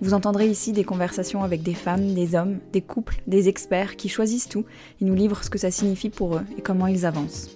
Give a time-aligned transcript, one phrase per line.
[0.00, 4.08] vous entendrez ici des conversations avec des femmes, des hommes, des couples, des experts qui
[4.08, 4.64] choisissent tout
[5.00, 7.50] et nous livrent ce que ça signifie pour eux et comment ils avancent.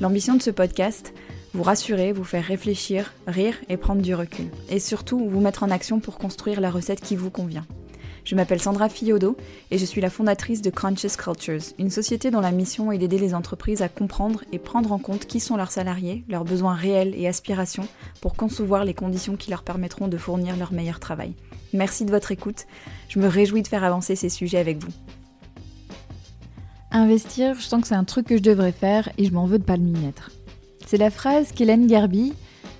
[0.00, 1.12] L'ambition de ce podcast,
[1.52, 4.46] vous rassurer, vous faire réfléchir, rire et prendre du recul.
[4.68, 7.66] Et surtout, vous mettre en action pour construire la recette qui vous convient.
[8.26, 9.36] Je m'appelle Sandra Fiodo
[9.70, 13.18] et je suis la fondatrice de Conscious Cultures, une société dont la mission est d'aider
[13.18, 17.14] les entreprises à comprendre et prendre en compte qui sont leurs salariés, leurs besoins réels
[17.16, 17.86] et aspirations
[18.20, 21.34] pour concevoir les conditions qui leur permettront de fournir leur meilleur travail.
[21.76, 22.66] Merci de votre écoute.
[23.08, 24.92] Je me réjouis de faire avancer ces sujets avec vous.
[26.90, 29.58] Investir, je sens que c'est un truc que je devrais faire et je m'en veux
[29.58, 29.92] de pas le.
[30.86, 32.32] C'est la phrase qu'Hélène Gerby,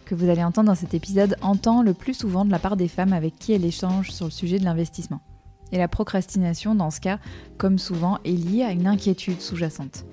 [0.06, 2.88] que vous allez entendre dans cet épisode, entend le plus souvent de la part des
[2.88, 5.20] femmes avec qui elle échange sur le sujet de l'investissement.
[5.72, 7.18] Et la procrastination, dans ce cas,
[7.58, 10.06] comme souvent, est liée à une inquiétude sous-jacente.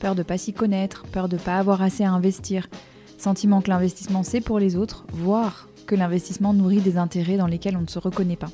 [0.00, 2.68] Peur de pas s'y connaître, peur de pas avoir assez à investir,
[3.16, 7.76] sentiment que l'investissement c'est pour les autres, voire que l'investissement nourrit des intérêts dans lesquels
[7.76, 8.50] on ne se reconnaît pas.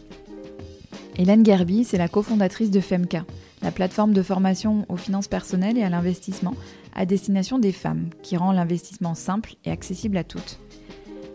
[1.16, 3.24] Hélène Gerby, c'est la cofondatrice de FEMCA,
[3.62, 6.54] la plateforme de formation aux finances personnelles et à l'investissement
[6.94, 10.58] à destination des femmes, qui rend l'investissement simple et accessible à toutes.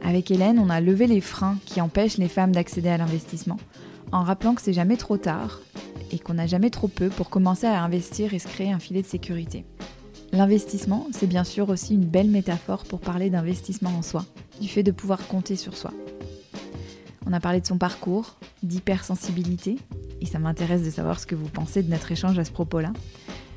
[0.03, 3.57] Avec Hélène, on a levé les freins qui empêchent les femmes d'accéder à l'investissement,
[4.11, 5.61] en rappelant que c'est jamais trop tard
[6.11, 9.01] et qu'on n'a jamais trop peu pour commencer à investir et se créer un filet
[9.01, 9.65] de sécurité.
[10.31, 14.25] L'investissement, c'est bien sûr aussi une belle métaphore pour parler d'investissement en soi,
[14.59, 15.91] du fait de pouvoir compter sur soi.
[17.25, 19.77] On a parlé de son parcours, d'hypersensibilité,
[20.21, 22.93] et ça m'intéresse de savoir ce que vous pensez de notre échange à ce propos-là,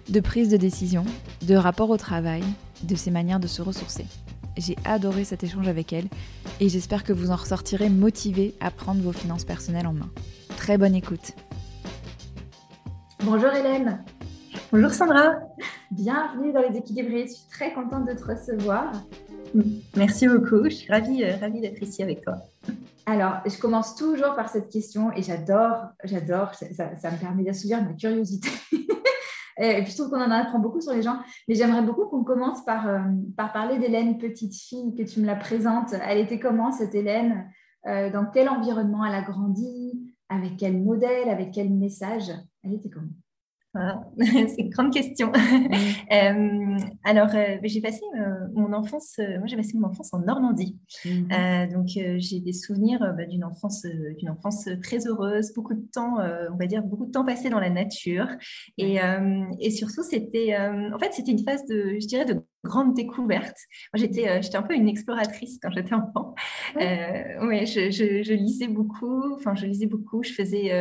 [0.09, 1.05] de prise de décision,
[1.43, 2.43] de rapport au travail,
[2.83, 4.07] de ses manières de se ressourcer.
[4.57, 6.09] J'ai adoré cet échange avec elle
[6.59, 10.11] et j'espère que vous en ressortirez motivé à prendre vos finances personnelles en main.
[10.57, 11.33] Très bonne écoute.
[13.23, 14.03] Bonjour Hélène.
[14.73, 15.35] Bonjour Sandra.
[15.91, 17.11] Bienvenue dans les équilibres.
[17.13, 18.93] Je suis très contente de te recevoir.
[19.97, 20.65] Merci beaucoup.
[20.65, 22.37] Je suis ravie, euh, ravie d'être ici avec toi.
[23.07, 27.95] Alors, je commence toujours par cette question et j'adore, j'adore, ça, me permet d'assouvir ma
[27.95, 28.51] curiosité.
[29.59, 31.19] et puis, je trouve qu'on en apprend beaucoup sur les gens.
[31.49, 33.01] Mais j'aimerais beaucoup qu'on commence par, euh,
[33.37, 35.95] par parler d'Hélène, petite fille, que tu me la présentes.
[36.07, 37.51] Elle était comment cette Hélène
[37.87, 42.31] euh, Dans quel environnement elle a grandi Avec quel modèle Avec quel message?
[42.63, 43.09] Elle était comment?
[44.19, 45.33] c'est une grande question.
[46.13, 50.77] Euh, alors, euh, j'ai passé euh, mon enfance, moi j'ai passé mon enfance en Normandie.
[51.05, 51.73] Mhm.
[51.73, 53.87] donc, j'ai des souvenirs bah, d'une enfance,
[54.19, 57.61] d'une enfance très heureuse, beaucoup de temps, on va dire, beaucoup de temps passé dans
[57.61, 58.27] la nature.
[58.77, 58.99] Et,
[59.61, 63.57] et surtout, c'était, en fait, c'était une phase de, je dirais, de grande découverte.
[63.95, 66.35] Moi, j'étais, j'étais un peu une exploratrice quand j'étais enfant.
[66.75, 70.73] Je, je, je, lisais beaucoup, enfin, je lisais beaucoup, je faisais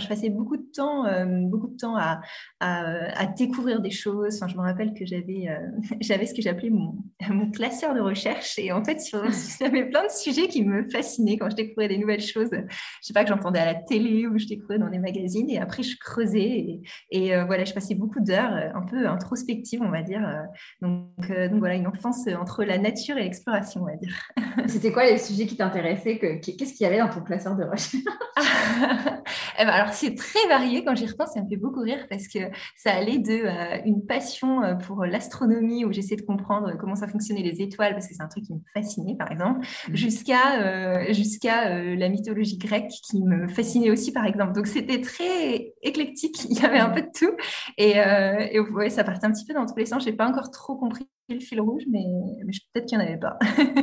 [0.00, 2.20] je passais beaucoup de temps, euh, beaucoup de temps à,
[2.60, 4.36] à, découvrir des choses.
[4.36, 5.58] Enfin, je me rappelle que j'avais, euh,
[6.00, 6.96] j'avais ce que j'appelais mon,
[7.28, 8.58] mon, classeur de recherche.
[8.58, 8.98] Et en fait,
[9.60, 12.50] j'avais plein de sujets qui me fascinaient quand je découvrais des nouvelles choses.
[12.50, 15.48] Je sais pas que j'entendais à la télé ou je découvrais dans les magazines.
[15.50, 16.40] Et après, je creusais.
[16.40, 20.22] Et, et euh, voilà, je passais beaucoup d'heures un peu introspectives, on va dire.
[20.80, 24.14] Donc, donc, voilà, une enfance entre la nature et l'exploration, on va dire.
[24.66, 26.18] C'était quoi les sujets qui t'intéressaient?
[26.18, 28.04] Qu'est-ce qu'il y avait dans ton classeur de recherche?
[29.58, 30.84] Eh ben, alors, c'est très varié.
[30.84, 32.38] Quand j'y repense, ça me fait beaucoup rire parce que
[32.76, 37.08] ça allait de euh, une passion euh, pour l'astronomie où j'essaie de comprendre comment ça
[37.08, 39.94] fonctionnait les étoiles parce que c'est un truc qui me fascinait, par exemple, mmh.
[39.94, 44.52] jusqu'à euh, jusqu'à la mythologie grecque qui me fascinait aussi, par exemple.
[44.52, 46.44] Donc, c'était très éclectique.
[46.50, 47.34] Il y avait un peu de tout.
[47.78, 47.94] Et,
[48.72, 50.04] ouais, ça partait un petit peu dans tous les sens.
[50.04, 52.04] Je n'ai pas encore trop compris le fil rouge, mais,
[52.44, 53.38] mais peut-être qu'il n'y en avait pas.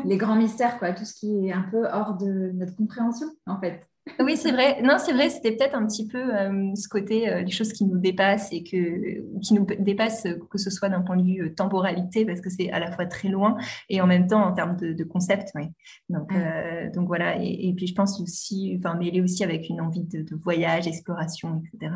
[0.05, 3.59] les grands mystères, quoi, tout ce qui est un peu hors de notre compréhension, en
[3.59, 3.81] fait.
[4.19, 4.81] Oui, c'est vrai.
[4.81, 7.85] Non, c'est vrai, c'était peut-être un petit peu euh, ce côté, euh, les choses qui
[7.85, 11.53] nous dépassent et que, qui nous dépassent, que ce soit d'un point de vue euh,
[11.53, 13.57] temporalité, parce que c'est à la fois très loin
[13.89, 15.51] et en même temps en termes de, concept.
[15.55, 15.69] Ouais.
[16.09, 16.31] Donc,
[16.93, 17.37] donc voilà.
[17.41, 21.93] Et, puis je pense aussi, enfin, mêler aussi avec une envie de, voyage, exploration, etc.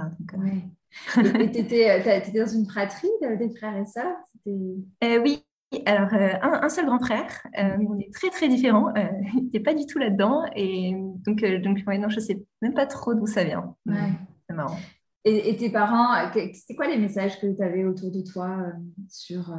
[1.18, 2.02] Donc, tu étais,
[2.34, 3.10] dans une fratrie,
[3.40, 4.16] des frères et sœurs?
[4.46, 5.44] Oui,
[5.86, 9.60] alors, euh, un, seul grand frère, euh, on est très très différents, euh, il n'était
[9.60, 10.94] pas du tout là-dedans, et
[11.26, 13.76] donc, donc non, je ne sais même pas trop d'où ça vient.
[14.48, 14.78] C'est marrant.
[15.24, 16.14] Et, tes parents,
[16.54, 18.58] c'était quoi les messages que tu avais autour de toi
[19.10, 19.56] sur,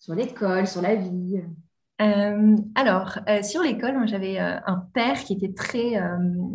[0.00, 1.40] sur l'école, sur la vie
[2.76, 6.00] alors, sur l'école, j'avais un père qui était très,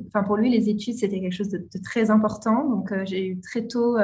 [0.07, 2.69] enfin pour lui les études c'était quelque chose de, de, très important.
[2.69, 3.97] Donc j'ai eu très tôt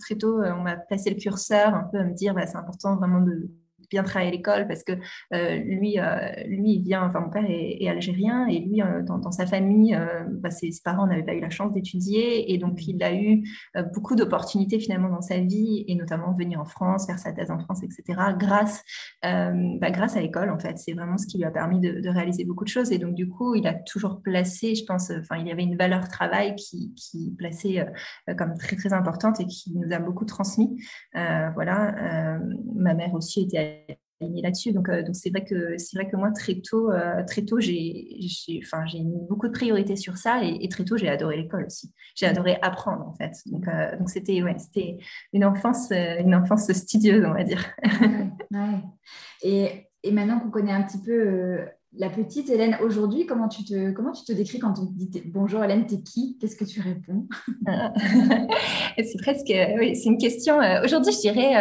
[0.00, 2.96] très tôt, on m'a placé le curseur un peu à me dire, bah, c'est important
[2.96, 3.50] vraiment de
[3.94, 4.92] bien travailler à l'école parce que
[5.32, 9.30] euh, lui, euh, lui, il vient, enfin mon père est, algérien et lui, euh, dans,
[9.30, 9.96] sa famille,
[10.40, 13.44] bah, ses, parents n'avaient pas eu la chance d'étudier et donc il a eu
[13.94, 17.58] beaucoup d'opportunités finalement dans sa vie et notamment venir en France, faire sa thèse en
[17.58, 18.18] France, etc.
[18.38, 18.82] grâce,
[19.22, 20.76] bah, grâce à l'école en fait.
[20.78, 23.28] C'est vraiment ce qui lui a permis de, réaliser beaucoup de choses et donc du
[23.28, 26.92] coup, il a toujours placé, je pense, enfin il y avait une valeur travail qui,
[26.94, 27.86] qui plaçait
[28.36, 30.76] comme très très importante et qui nous a beaucoup transmis.
[31.12, 32.38] voilà,
[32.74, 33.83] ma mère aussi était
[34.42, 34.72] là-dessus.
[34.72, 37.60] Donc, euh, donc c'est vrai que c'est vrai que moi très tôt, euh, très tôt,
[37.60, 38.18] j'ai,
[38.62, 41.92] enfin, j'ai mis beaucoup de priorités sur ça et, très tôt, j'ai adoré l'école aussi.
[42.14, 43.32] J'ai adoré apprendre en fait.
[43.46, 44.98] Donc, euh, donc c'était ouais, c'était
[45.32, 47.64] une enfance, une enfance studieuse, on va dire.
[49.42, 51.66] Et, et, maintenant qu'on connaît un petit peu
[51.96, 55.22] la petite Hélène aujourd'hui, comment tu te comment tu te décris quand on te dit
[55.26, 56.38] bonjour Hélène, t'es qui?
[56.40, 57.28] Qu'est-ce que tu réponds?
[58.96, 60.58] C'est presque oui, c'est une question.
[60.84, 61.54] Aujourd'hui, je dirais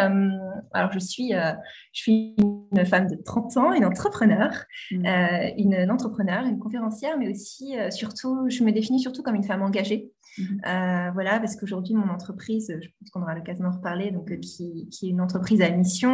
[0.73, 1.51] alors, je suis, euh,
[1.93, 2.35] je suis
[2.75, 4.51] une femme de 30 ans, une entrepreneur,
[4.91, 5.05] mmh.
[5.05, 9.43] euh, une, entrepreneur, une conférencière, mais aussi, euh, surtout, je me définis surtout comme une
[9.43, 10.11] femme engagée.
[10.39, 11.11] Mmh.
[11.13, 15.05] voilà, parce qu'aujourd'hui, mon entreprise, je pense qu'on aura l'occasion d'en reparler, donc, qui, qui,
[15.05, 16.11] est une entreprise à mission.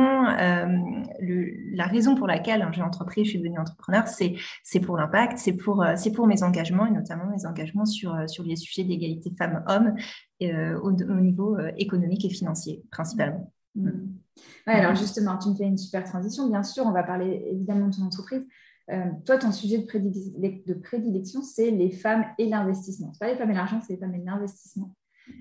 [1.21, 5.37] Le, la raison pour laquelle hein, j'ai entrepris, je suis devenue entrepreneur, c'est pour l'impact,
[5.37, 9.31] c'est pour, c'est pour mes engagements, et notamment mes engagements sur, sur les sujets d'égalité
[9.37, 9.95] femmes-hommes
[10.41, 13.53] au, au, niveau économique et financier, principalement.
[13.75, 14.17] Mmh.
[14.65, 16.49] alors justement, tu me fais une super transition.
[16.49, 18.45] Bien sûr, on va parler évidemment de ton entreprise.
[18.91, 23.13] Euh, toi, ton sujet de, prédilection, c'est les femmes et l'investissement.
[23.13, 24.95] Ce pas les femmes et l'argent, c'est les femmes et l'investissement.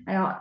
[0.05, 0.33] Alors,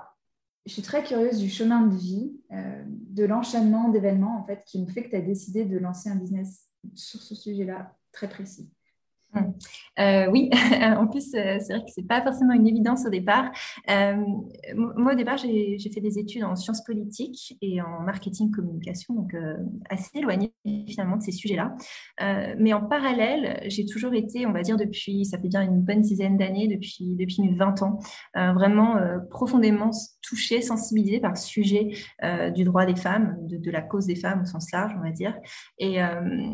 [0.67, 4.79] je suis très curieuse du chemin de vie, euh, de l'enchaînement d'événements en fait, qui
[4.79, 8.70] ont fait que tu as décidé de lancer un business sur ce sujet-là très précis.
[9.99, 10.51] Euh, oui,
[10.83, 13.51] en plus, euh, c'est vrai que c'est pas forcément une évidence au départ.
[13.91, 14.17] Euh,
[14.75, 19.35] moi, au départ, j'ai fait des études en sciences politiques et en marketing communication, donc
[19.91, 20.53] assez éloigné
[20.87, 21.75] finalement de ces sujets-là.
[22.59, 26.01] mais en parallèle, j'ai toujours été, on va dire, depuis, ça fait bien une bonne
[26.01, 27.99] dizaine d'années, depuis, depuis mes 20 ans,
[28.35, 28.97] vraiment
[29.31, 29.91] profondément
[30.23, 31.91] touchée, sensibilisée par le sujet
[32.55, 35.35] du droit des femmes, de, la cause des femmes au sens large, on va dire.
[35.79, 35.99] Et,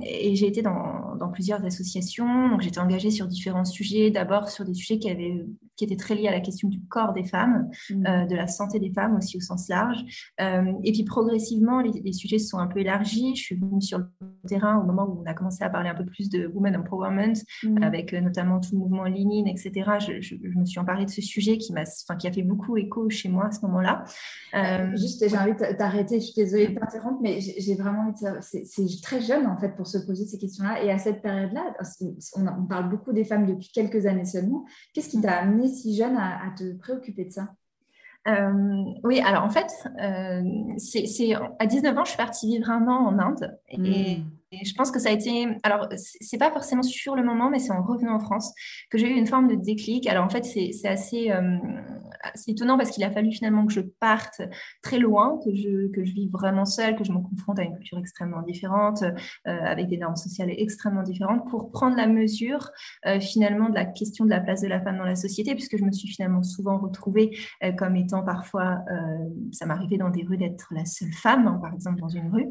[0.05, 2.51] et j'ai été dans, dans, plusieurs associations.
[2.51, 4.11] Donc, j'étais engagée sur différents sujets.
[4.11, 5.45] D'abord sur des sujets qui, avaient,
[5.77, 8.07] qui étaient très liés à la question du corps des femmes, mmh.
[8.07, 9.99] euh, de la santé des femmes aussi au sens large.
[10.41, 13.35] Euh, et puis progressivement, les, sujets se sont un peu élargis.
[13.35, 14.07] Je suis venue sur le
[14.49, 17.35] terrain au moment où on a commencé à parler un peu plus de women empowerment,
[17.63, 17.83] mmh.
[17.83, 19.73] avec euh, notamment tout le mouvement Lean etc.
[19.99, 22.77] Je, je, me suis emparée de ce sujet qui, m'a, enfin, qui a fait beaucoup
[22.77, 24.05] écho chez moi ce moment-là.
[24.95, 26.21] Juste, j'ai envie de t'arrêter.
[26.21, 28.41] Je suis désolée de t'interrompre, mais j'ai vraiment envie de.
[28.41, 30.83] C'est, très jeune en fait pour se poser ces questions-là.
[30.83, 31.75] Et à cette période-là,
[32.37, 34.65] on, on parle beaucoup des femmes depuis quelques années seulement.
[34.93, 37.49] Qu'est-ce qui t'a amené si jeune à, te préoccuper de ça?
[38.27, 39.67] Euh, oui, alors en fait,
[40.03, 40.43] euh,
[40.79, 44.23] c'est à 19 ans, je suis partie vivre un an en Inde et,
[44.55, 47.59] et je pense que ça a été, alors c'est pas forcément sur le moment, mais
[47.59, 48.53] c'est en revenant en France
[48.91, 50.07] que j'ai eu une forme de déclic.
[50.07, 51.59] Alors en fait, c'est assez, euh,
[52.35, 54.43] c'est étonnant parce qu'il a fallu finalement que je parte
[54.83, 57.75] très loin, que je, que je vive vraiment seule, que je me confronte à une
[57.75, 59.11] culture extrêmement différente, euh,
[59.47, 62.71] avec des normes sociales extrêmement différentes, pour prendre la mesure
[63.07, 65.77] euh, finalement de la question de la place de la femme dans la société, puisque
[65.77, 68.79] je me suis finalement souvent retrouvée euh, comme étant parfois,
[69.53, 72.49] ça m'arrivait dans des rues d'être la seule femme, hein, par exemple dans une rue.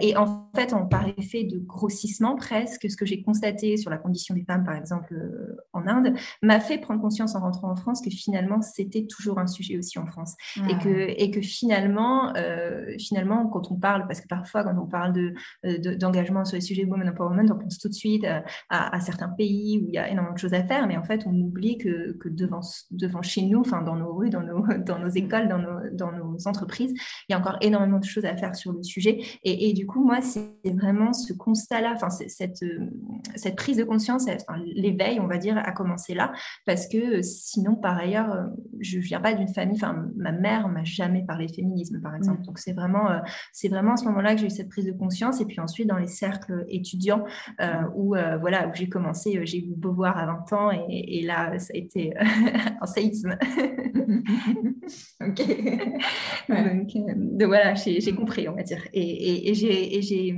[0.00, 4.34] et en fait, par effet de grossissement presque, ce que j'ai constaté sur la condition
[4.34, 5.14] des femmes, par exemple
[5.72, 9.38] en Inde, m'a fait prendre conscience en rentrant en France que finalement, c'est c'était toujours
[9.38, 10.34] un sujet aussi en France.
[10.68, 14.86] Et, que, et que finalement, euh, finalement, quand on parle, parce que parfois, quand on
[14.86, 18.24] parle euh, de, d'engagement sur les sujets de Women Empowerment, on pense tout de suite
[18.24, 18.40] euh,
[18.70, 21.22] à, certains pays où il y a énormément de choses à faire, mais en fait,
[21.26, 24.98] on oublie que, que devant, devant chez nous, enfin, dans nos rues, dans nos, dans
[24.98, 26.94] nos écoles, dans nos, dans nos entreprises,
[27.28, 29.20] il y a encore énormément de choses à faire sur le sujet.
[29.42, 32.64] Et, et du coup, moi, c'est vraiment ce constat-là, enfin, cette,
[33.34, 34.26] cette prise de conscience,
[34.64, 36.32] l'éveil, on va dire, a commencé là,
[36.64, 38.46] parce que sinon, par ailleurs,
[38.80, 42.42] je viens pas d'une famille, enfin, ma mère m'a jamais parlé de féminisme, par exemple.
[42.42, 43.18] Donc, c'est vraiment, euh,
[43.52, 45.40] c'est vraiment à ce moment-là que j'ai eu cette prise de conscience.
[45.40, 47.24] Et puis ensuite, dans les cercles étudiants,
[47.60, 51.58] euh, où, euh, voilà, où j'ai commencé, j'ai eu Beauvoir à 20 ans, et, là,
[51.58, 52.12] ça a été
[52.80, 53.36] un séisme.
[55.20, 55.42] ok.
[56.48, 58.82] donc, voilà, j'ai compris, on va dire.
[58.92, 60.34] Et, et j'ai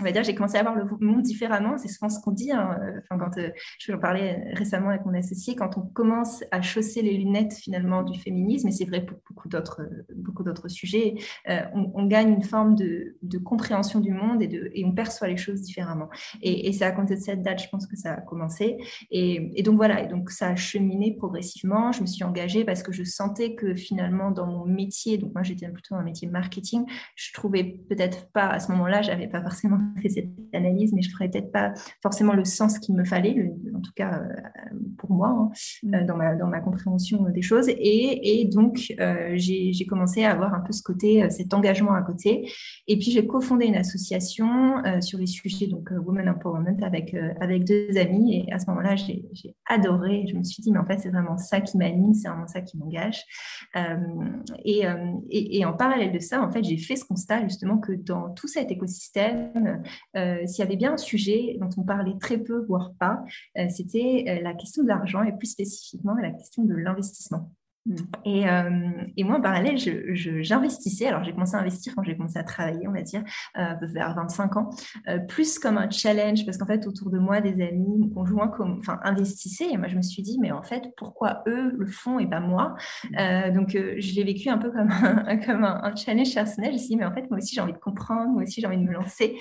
[0.00, 1.76] on va dire, j'ai commencé à voir le monde différemment.
[1.78, 2.52] C'est souvent ce qu'on dit.
[2.52, 2.78] Hein.
[3.02, 7.02] Enfin, quand euh, je en parlais récemment avec mon associé, quand on commence à chausser
[7.02, 9.82] les lunettes finalement du féminisme, et c'est vrai pour beaucoup d'autres,
[10.14, 11.14] beaucoup beaucoup d'autres sujets,
[11.74, 15.62] on, gagne une forme de, compréhension du monde et, de, et on perçoit les choses
[15.62, 16.08] différemment.
[16.42, 18.76] Et, c'est à compter de cette date, je pense que ça a commencé.
[19.10, 21.92] Et, donc voilà, et donc ça a cheminé progressivement.
[21.92, 25.42] Je me suis engagée parce que je sentais que finalement dans mon métier, donc moi
[25.42, 26.84] j'étais plutôt dans un métier marketing,
[27.16, 31.10] je trouvais peut-être pas à ce moment-là, j'avais pas forcément fait cette analyse, mais je
[31.10, 35.28] trouvais peut-être pas forcément le sens qu'il me fallait, en tout cas euh, pour moi,
[35.28, 35.50] hein,
[35.82, 35.94] mm.
[35.94, 37.68] euh, dans, ma, dans ma compréhension des choses.
[37.68, 42.02] Et, et donc euh, j'ai commencé à avoir un peu ce côté, cet engagement à
[42.02, 42.50] côté.
[42.86, 47.96] Et puis j'ai cofondé une association sur les sujets donc Women Empowerment avec avec deux
[47.96, 48.44] amis.
[48.46, 49.24] Et à ce moment-là, j'ai
[49.66, 50.26] adoré.
[50.28, 52.60] Je me suis dit mais en fait c'est vraiment ça qui m'anime, c'est vraiment ça
[52.60, 53.22] qui m'engage.
[54.64, 54.82] Et,
[55.30, 58.30] et, et, en parallèle de ça, en fait, j'ai fait ce constat justement que dans
[58.30, 59.50] tout cet écosystème,
[60.16, 63.22] euh, s'il y avait bien un sujet dont on parlait très peu, voire pas,
[63.58, 67.52] euh, c'était euh, la question de l'argent et plus spécifiquement la question de l'investissement.
[67.88, 67.96] Mm.
[68.24, 71.06] Et, euh, et, moi, en parallèle, j'investissais.
[71.06, 73.22] Alors, j'ai commencé à investir quand j'ai commencé à travailler, on va dire,
[73.56, 74.70] euh, vers 25 ans,
[75.08, 78.48] euh, plus comme un challenge, parce qu'en fait, autour de moi, des amis, mon conjoint,
[78.48, 79.70] comme, enfin, investissaient.
[79.72, 82.40] Et moi, je me suis dit, mais en fait, pourquoi eux le font et pas
[82.40, 82.76] moi?
[83.10, 83.54] Mm.
[83.54, 86.70] Donc, je l'ai vécu un peu comme un, comme un, un challenge personnel.
[86.70, 88.60] Je me suis dit, mais en fait, moi aussi, j'ai envie de comprendre, moi aussi,
[88.60, 89.36] j'ai envie de me lancer.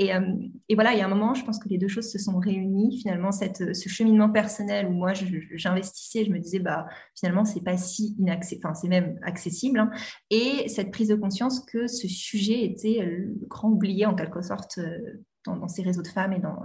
[0.00, 0.20] Euh,
[0.68, 2.38] et, voilà, il y a un moment, je pense que les deux choses se sont
[2.38, 2.98] réunies.
[3.00, 5.12] Finalement, cette, ce cheminement personnel où moi,
[5.54, 9.80] j'investissais, je me disais, bah, finalement, c'est pas si inaccessible, c'est même accessible.
[9.80, 9.90] Hein.
[10.30, 14.78] Et cette prise de conscience que ce sujet était le grand oublié, en quelque sorte,
[14.78, 14.98] euh,
[15.44, 16.62] dans, ces réseaux de femmes et dans,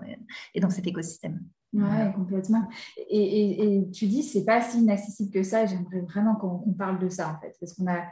[0.53, 1.41] et dans cet écosystème.
[1.73, 2.67] Oui, complètement.
[3.09, 5.65] Et, tu dis, c'est pas si inaccessible que ça.
[5.65, 7.55] J'aimerais vraiment qu'on parle de ça, en fait.
[7.59, 8.03] Parce qu'on a,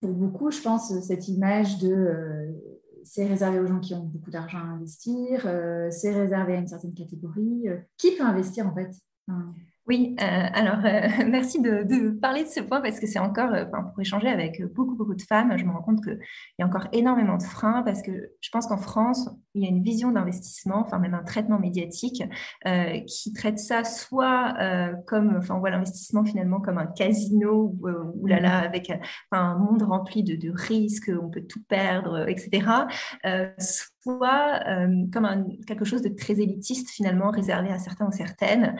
[0.00, 1.92] pour beaucoup, je pense, cette image de.
[1.92, 2.52] Euh,
[3.04, 6.68] c'est réservé aux gens qui ont beaucoup d'argent à investir, euh, c'est réservé à une
[6.68, 7.68] certaine catégorie.
[7.68, 8.90] Euh, qui peut investir en fait
[9.88, 13.64] oui, euh, alors euh, merci de, parler de ce point parce que c'est encore, euh,
[13.64, 16.20] pour échanger avec beaucoup, beaucoup de femmes, je me rends compte qu'il
[16.60, 19.68] y a encore énormément de freins parce que je pense qu'en France, il y a
[19.68, 22.22] une vision d'investissement, enfin même un traitement médiatique
[23.06, 24.54] qui traite ça soit
[25.06, 28.92] comme, enfin on voit l'investissement finalement comme un casino, ou là là, avec
[29.32, 32.86] un monde rempli de, de, risques, on peut tout perdre, etc.
[33.58, 38.76] soit comme quelque chose de très élitiste finalement, réservé à certains ou certaines,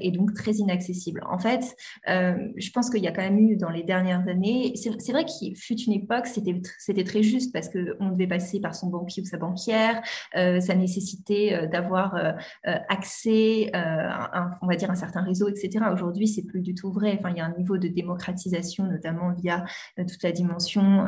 [0.00, 1.22] et donc très inaccessible.
[1.28, 1.76] En fait,
[2.08, 5.24] euh, je pense qu'il y a quand même eu dans les dernières années, c'est vrai
[5.24, 9.26] qu'il fut une époque, c'était très juste parce qu'on devait passer par son banquier ou
[9.26, 10.02] sa banquière,
[10.36, 12.00] euh, ça nécessitait euh, d'avoir
[12.88, 15.84] accès à, on va dire, un certain réseau, etc.
[15.92, 17.16] Aujourd'hui, c'est plus du tout vrai.
[17.18, 19.64] Enfin, il y a un niveau de démocratisation, notamment via
[19.96, 21.06] toute la dimension,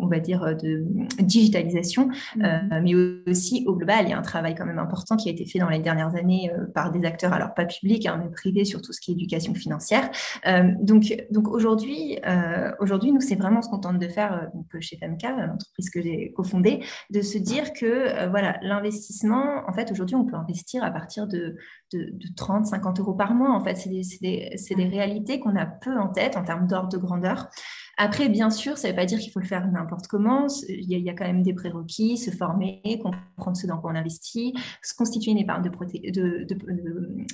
[0.00, 0.84] on va dire, de
[1.20, 2.80] digitalisation, mmh.
[2.82, 2.93] mais
[3.26, 5.58] aussi au global, il y a un travail quand même important qui a été fait
[5.58, 8.92] dans les dernières années par des acteurs, alors pas publics, hein, mais privés sur tout
[8.92, 10.10] ce qui est éducation financière.
[10.46, 14.46] Euh, donc, donc aujourd'hui, euh, aujourd'hui, nous, c'est vraiment ce qu'on tente de faire euh,
[14.54, 19.90] donc, chez FMK, l'entreprise que j'ai cofondée, de se dire que voilà, l'investissement, en fait,
[19.90, 21.56] aujourd'hui, on peut investir à partir de,
[21.92, 23.54] de, 30, 50 euros par mois.
[23.54, 26.88] En fait, c'est des, des, des, réalités qu'on a peu en tête en termes d'ordre
[26.88, 27.48] de grandeur.
[27.96, 30.46] Après, bien sûr, ça ne veut pas dire qu'il faut le faire n'importe comment.
[30.68, 34.54] Il y, a, quand même des prérequis, se former, comprendre ce dans quoi on investit,
[34.82, 36.46] se constituer une épargne de,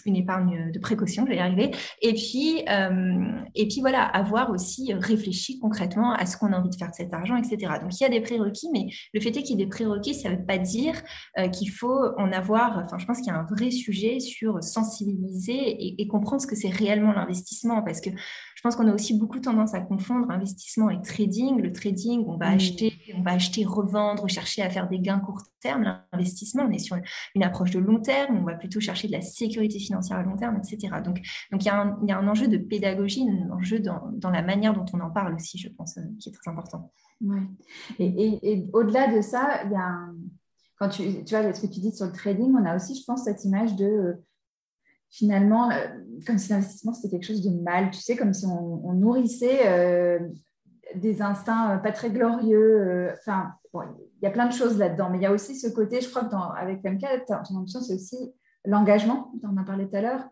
[0.06, 1.70] une épargne de précaution, je vais y arriver.
[2.02, 6.70] Et puis, euh, et puis voilà, avoir aussi réfléchi concrètement à ce qu'on a envie
[6.70, 7.74] de faire de cet argent, etc.
[7.80, 10.14] Donc il y a des prérequis, mais le fait est qu'il y ait des prérequis,
[10.14, 10.94] ça ne veut pas dire
[11.38, 12.78] euh, qu'il faut en avoir.
[12.84, 16.46] Enfin, je pense qu'il y a un vrai sujet sur sensibiliser et, et comprendre ce
[16.46, 18.10] que c'est réellement l'investissement, parce que
[18.60, 21.62] je pense qu'on a aussi beaucoup tendance à confondre investissement et trading.
[21.62, 25.40] Le trading, on va acheter, on va acheter, revendre, chercher à faire des gains court
[25.62, 26.02] terme.
[26.12, 26.98] L'investissement, on est sur
[27.34, 28.36] une approche de long terme.
[28.36, 30.94] On va plutôt chercher de la sécurité financière à long terme, etc.
[31.02, 33.80] Donc, donc il, y a un, il y a un enjeu de pédagogie, un enjeu
[33.80, 36.50] dans, dans, la manière dont on en parle aussi, je pense, euh, qui est très
[36.50, 36.92] important.
[37.22, 37.40] Ouais.
[37.98, 40.00] Et, et, au-delà de ça, il y a
[40.78, 43.04] quand tu, tu vois ce que tu dis sur le trading, on a aussi, je
[43.06, 44.14] pense, cette image de euh,
[45.10, 45.74] finalement, euh,
[46.26, 50.18] comme si l'investissement, c'était quelque chose de mal, tu sais, comme si on, nourrissait euh,
[50.94, 53.10] des instincts euh, pas très glorieux.
[53.18, 56.00] Enfin, il y a plein de choses là-dedans, mais il y a aussi ce côté,
[56.00, 58.32] je crois que dans, avec MK, ton ambition, c'est aussi
[58.64, 60.28] l'engagement, on en a parlé tout à l'heure,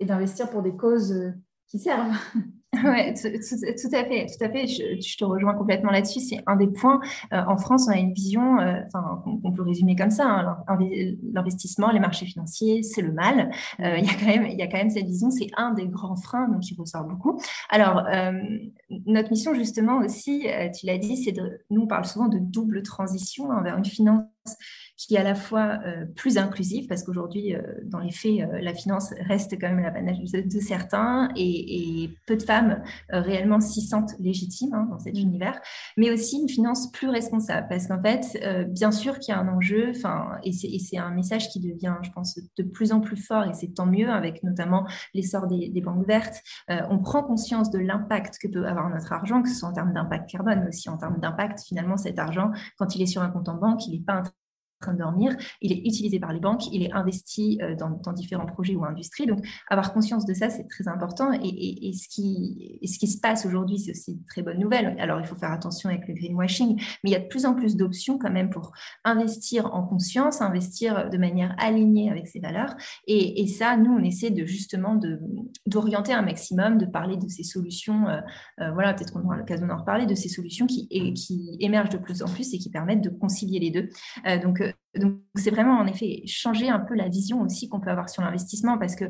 [0.00, 1.32] et d'investir pour des causes
[1.68, 2.16] qui servent.
[2.84, 4.66] Oui, tout, à fait, tout à fait.
[4.66, 6.20] Je, te rejoins complètement là-dessus.
[6.20, 7.00] C'est un des points.
[7.32, 8.80] Euh, en France, on a une vision, euh,
[9.42, 10.26] qu'on peut résumer comme ça.
[10.68, 10.78] Hein,
[11.32, 13.50] l'investissement, les marchés financiers, c'est le mal.
[13.80, 15.30] Euh, il y a quand même, il y a quand même cette vision.
[15.30, 17.40] C'est un des grands freins, donc qui ressort beaucoup.
[17.70, 18.04] Alors,
[19.06, 20.46] notre mission justement aussi,
[20.78, 21.60] tu l'as dit, c'est de.
[21.70, 24.24] Nous, on parle souvent de double transition hein, vers une finance
[24.96, 25.78] qui est à la fois
[26.16, 31.28] plus inclusive, parce qu'aujourd'hui, dans les faits, la finance reste quand même l'apanage de, certains,
[31.36, 35.20] et, peu de femmes réellement s'y sentent légitimes hein, dans cet mmh.
[35.20, 35.60] univers,
[35.96, 39.48] mais aussi une finance plus responsable, parce qu'en fait, bien sûr qu'il y a un
[39.48, 39.92] enjeu,
[40.42, 43.74] et c'est un message qui devient, je pense, de plus en plus fort, et c'est
[43.74, 46.40] tant mieux, avec notamment l'essor des, des, banques vertes.
[46.68, 49.92] on prend conscience de l'impact que peut avoir notre argent, que ce soit en termes
[49.92, 53.30] d'impact carbone, mais aussi en termes d'impact, finalement, cet argent, quand il est sur un
[53.30, 54.22] compte en banque, il n'est pas
[54.92, 58.74] de dormir, il est utilisé par les banques, il est investi euh, dans, différents projets
[58.74, 59.26] ou industries.
[59.26, 61.32] Donc, avoir conscience de ça, c'est très important.
[61.32, 64.96] Et, ce qui, se passe aujourd'hui, c'est aussi une très bonne nouvelle.
[64.98, 67.54] Alors, il faut faire attention avec le greenwashing, mais il y a de plus en
[67.54, 68.72] plus d'options quand même pour
[69.04, 72.74] investir en conscience, investir de manière alignée avec ses valeurs.
[73.06, 74.98] Et, ça, nous, on essaie de justement
[75.66, 78.08] d'orienter un maximum, de parler de ces solutions.
[78.08, 78.20] Euh,
[78.60, 80.88] euh, voilà, peut-être qu'on aura l'occasion d'en reparler, de ces solutions qui
[81.60, 83.88] émergent de plus en plus et qui permettent de concilier les deux.
[84.42, 84.62] donc,
[84.96, 88.22] donc, c'est vraiment en effet changer un peu la vision aussi qu'on peut avoir sur
[88.22, 89.06] l'investissement parce que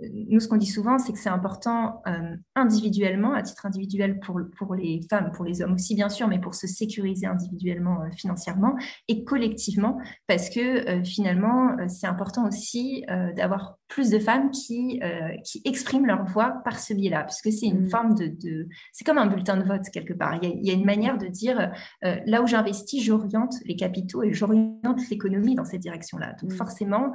[0.00, 4.40] nous, ce qu'on dit souvent, c'est que c'est important euh, individuellement, à titre individuel pour,
[4.56, 8.10] pour les femmes, pour les hommes aussi bien sûr, mais pour se sécuriser individuellement euh,
[8.16, 8.74] financièrement
[9.08, 13.04] et collectivement, parce que euh, finalement, c'est important aussi
[13.36, 15.00] d'avoir plus de femmes qui,
[15.44, 17.90] qui expriment leur voix par ce biais-là, puisque c'est une mmh.
[17.90, 18.68] forme de...
[18.92, 20.36] c'est comme un bulletin de vote quelque part.
[20.36, 21.72] Il y a, il y a une manière de dire,
[22.02, 26.34] là où j'investis, j'oriente les capitaux et j'oriente l'économie dans cette direction-là.
[26.40, 26.56] Donc mmh.
[26.56, 27.12] forcément,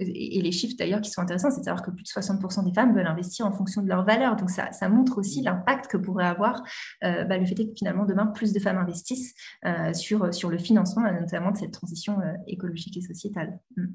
[0.00, 2.72] et les chiffres d'ailleurs qui sont intéressants, c'est de savoir que plus de 60% des
[2.72, 4.36] femmes veulent investir en fonction de leurs valeurs.
[4.36, 6.62] Donc ça, montre aussi l'impact que pourrait avoir
[7.04, 10.58] euh, bah, le fait que finalement demain plus de femmes investissent euh, sur, sur le
[10.58, 13.58] financement, notamment de cette transition euh, écologique et sociétale.
[13.76, 13.86] Mm.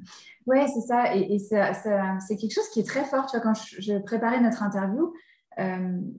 [0.48, 1.16] Oui, c'est ça.
[1.16, 3.26] Et, c'est quelque chose qui est très fort.
[3.26, 5.14] Tu vois, quand je, préparais notre interview,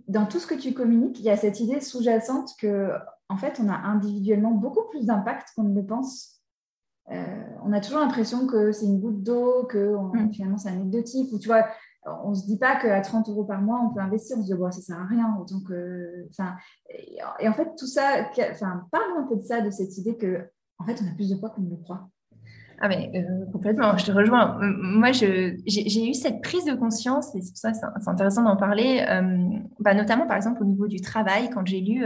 [0.09, 2.91] dans tout ce que tu communiques, il y a cette idée sous-jacente que
[3.29, 6.36] en fait, on a individuellement beaucoup plus d'impact qu'on ne le pense euh,
[7.09, 10.33] on a toujours l'impression que c'est une goutte d'eau, que mm.
[10.33, 11.67] finalement c'est anecdotique, ou tu vois,
[12.25, 14.37] on ne se dit pas qu'à 30 euros par mois, on peut investir.
[14.39, 15.37] On se dit, bon, ça ne sert à rien.
[15.49, 15.71] Donc,
[17.41, 20.49] et, en fait, tout ça, enfin, parle un peu de ça, de cette idée que,
[20.79, 22.09] en fait, on a plus de poids qu'on ne le croit.
[22.79, 24.59] Ah mais euh, complètement, je te rejoins.
[24.61, 28.57] Moi, j'ai eu cette prise de conscience, et c'est pour ça que c'est intéressant d'en
[28.57, 32.05] parler, euh, bah, notamment par exemple au niveau du travail, quand j'ai lu,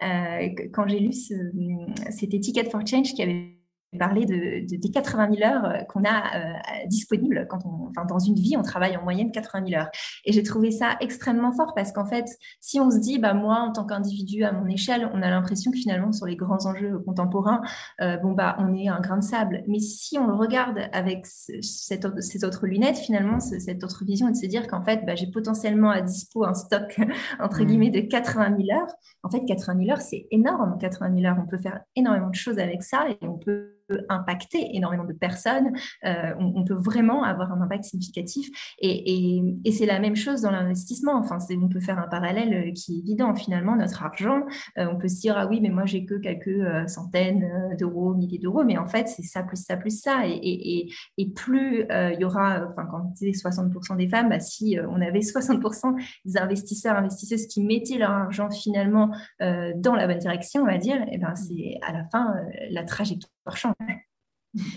[0.00, 3.55] quand j'ai lu c'était Ticket for Change qui avait
[3.98, 6.52] parler de, des 80 000 heures euh, qu'on a euh,
[6.86, 9.90] disponibles quand on, enfin, dans une vie, on travaille en moyenne 80 000 heures.
[10.24, 12.26] Et j'ai trouvé ça extrêmement fort parce qu'en fait,
[12.60, 15.70] si on se dit, bah, moi, en tant qu'individu à mon échelle, on a l'impression
[15.70, 17.60] que finalement, sur les grands enjeux contemporains,
[18.00, 19.62] euh, bon, bah, on est un grain de sable.
[19.68, 24.32] Mais si on le regarde avec cette, ces autres lunettes, finalement, cette autre vision et
[24.32, 27.00] de se dire qu'en fait, bah, j'ai potentiellement à dispo un stock,
[27.40, 27.66] entre mmh.
[27.66, 28.94] guillemets, de 80 000 heures.
[29.22, 30.76] En fait, 80 000 heures, c'est énorme.
[30.78, 33.76] 80 000 heures, on peut faire énormément de choses avec ça et on peut
[34.08, 35.72] impacter énormément de personnes,
[36.04, 38.48] euh, on, peut vraiment avoir un impact significatif.
[38.80, 41.18] Et, c'est la même chose dans l'investissement.
[41.18, 43.34] Enfin, on peut faire un parallèle euh, qui est évident.
[43.34, 44.42] Finalement, notre argent,
[44.78, 48.38] euh, on peut se dire, ah oui, mais moi, j'ai que quelques centaines d'euros, milliers
[48.38, 48.64] d'euros.
[48.64, 50.22] Mais en fait, c'est ça, plus ça, plus ça.
[50.26, 50.88] Et,
[51.34, 55.20] plus il y aura, enfin, quand on disait 60% des femmes, bah, si on avait
[55.20, 55.94] 60%
[56.24, 61.04] des investisseurs, investisseuses qui mettaient leur argent finalement dans la bonne direction, on va dire,
[61.10, 62.34] et ben, c'est à la fin
[62.70, 63.74] la trajectoire change.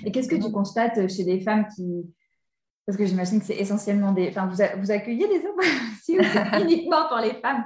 [0.05, 2.05] Et qu'est-ce que tu constates chez des femmes qui.
[2.85, 4.29] Parce que j'imagine que c'est essentiellement des.
[4.29, 5.61] Enfin, vous, vous accueillez des hommes
[6.01, 7.65] si c'est uniquement pour les femmes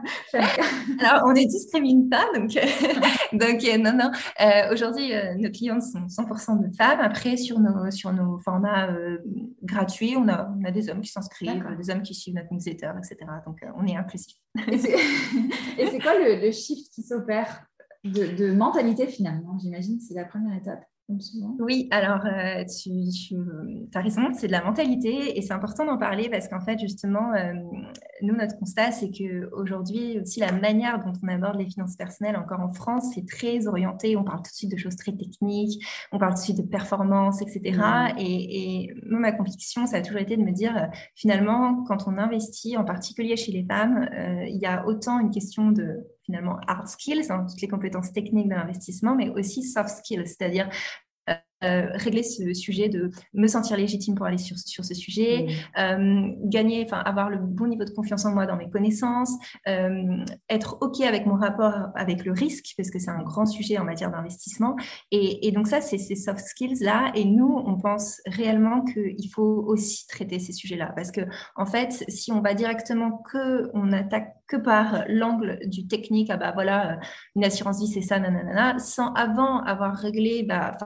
[0.99, 2.49] Alors, on ne discrimine pas, donc,
[3.31, 4.11] donc euh, non, non.
[4.41, 6.99] Euh, aujourd'hui, euh, nos clientes sont 100% de femmes.
[6.99, 8.89] Après, sur nos, sur nos formats
[9.63, 12.91] gratuits, on a, on a des hommes qui s'inscrivent, des hommes qui suivent notre newsletter,
[12.97, 13.31] etc.
[13.45, 14.35] Donc, on est inclusif.
[14.67, 17.65] Et c'est quoi le, le shift qui s'opère
[18.03, 19.57] de, de mentalité finalement?
[19.57, 20.83] J'imagine que c'est la première étape.
[21.60, 23.36] Oui, alors euh, tu,
[23.93, 27.34] as raison, c'est de la mentalité et c'est important d'en parler parce qu'en fait, justement,
[27.34, 27.54] euh,
[28.21, 32.62] nous, notre constat, c'est qu'aujourd'hui, aussi, la manière dont on aborde les finances personnelles, encore
[32.62, 34.15] en France, c'est très orienté.
[34.17, 36.67] On parle tout de suite de choses très techniques, on parle tout de suite de
[36.67, 37.78] performance, etc.
[37.78, 38.19] Mmh.
[38.19, 42.08] Et, et moi, ma conviction, ça a toujours été de me dire, euh, finalement, quand
[42.08, 44.10] on investit, en particulier chez les femmes,
[44.47, 48.47] il y a autant une question de finalement hard skills, hein, toutes les compétences techniques
[48.47, 50.69] de l'investissement, mais aussi soft skills, c'est-à-dire
[51.63, 55.47] euh, régler ce sujet de me sentir légitime pour aller sur, sur ce sujet,
[55.78, 59.34] euh, gagner, enfin avoir le bon niveau de confiance en moi dans mes connaissances,
[59.67, 60.17] euh,
[60.49, 63.86] être OK avec mon rapport avec le risque, parce que c'est un grand sujet en
[63.86, 64.76] matière d'investissement.
[65.12, 67.12] Et, et, donc ça, c'est ces soft skills-là.
[67.15, 70.91] Et nous, on pense réellement qu'il faut aussi traiter ces sujets-là.
[70.95, 71.21] Parce que,
[71.56, 76.38] en fait, si on va directement que, on attaque que par l'angle du technique, ah
[76.38, 76.99] bah voilà,
[77.36, 80.78] une assurance vie c'est ça, nanana, sans avant avoir réglé, bah,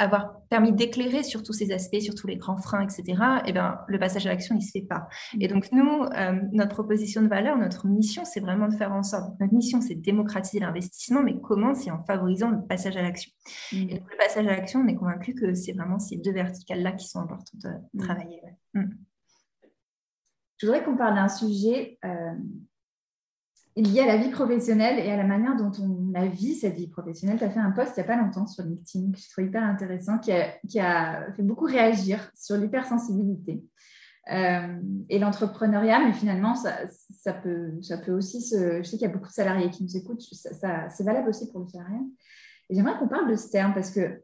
[0.00, 3.52] avoir permis d'éclairer sur tous ces aspects, sur tous les grands freins, etc., et eh
[3.52, 5.08] ben, le passage à l'action, il ne se fait pas.
[5.38, 9.02] Et donc, nous, euh, notre proposition de valeur, notre mission, c'est vraiment de faire en
[9.02, 9.38] sorte.
[9.40, 11.74] Notre mission, c'est de démocratiser l'investissement, mais comment?
[11.74, 13.30] C'est en favorisant le passage à l'action.
[13.72, 13.76] Mm.
[13.76, 16.92] Et donc, le passage à l'action, on est convaincu que c'est vraiment ces deux verticales-là
[16.92, 18.00] qui sont importantes de mm.
[18.02, 18.40] travailler.
[18.74, 18.84] Mm.
[20.56, 22.34] Je voudrais qu'on parle d'un sujet euh,
[23.80, 26.88] lié à la vie professionnelle et à la manière dont on a vu cette vie
[26.88, 27.38] professionnelle.
[27.38, 29.44] Tu as fait un post il n'y a pas longtemps sur LinkedIn que je trouve
[29.44, 33.62] hyper intéressant, qui a, fait beaucoup réagir sur l'hypersensibilité.
[34.30, 38.78] Euh, et l'entrepreneuriat, mais finalement, ça, peut, ça peut aussi se...
[38.78, 41.50] Je sais qu'il y a beaucoup de salariés qui nous écoutent, ça, c'est valable aussi
[41.50, 41.98] pour le salarié.
[42.68, 44.22] Et j'aimerais qu'on parle de ce terme parce que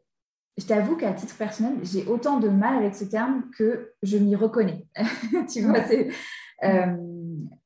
[0.57, 4.35] je t'avoue qu'à titre personnel, j'ai autant de mal avec ce terme que je m'y
[4.35, 4.87] reconnais.
[5.51, 6.09] tu vois, c'est...
[6.63, 7.16] Euh,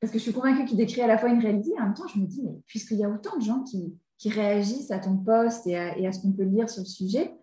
[0.02, 1.94] parce que je suis convaincue qu'il décrit à la fois une réalité, et en même
[1.94, 5.16] temps, je me dis, mais puisqu'il y a autant de gens qui, réagissent à ton
[5.16, 7.34] poste et à, ce qu'on peut lire sur le sujet,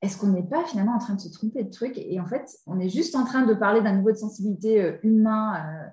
[0.00, 2.50] est-ce qu'on n'est pas finalement en train de se tromper de trucs Et en fait,
[2.66, 5.88] on est juste en train de parler d'un niveau de sensibilité euh, humain euh,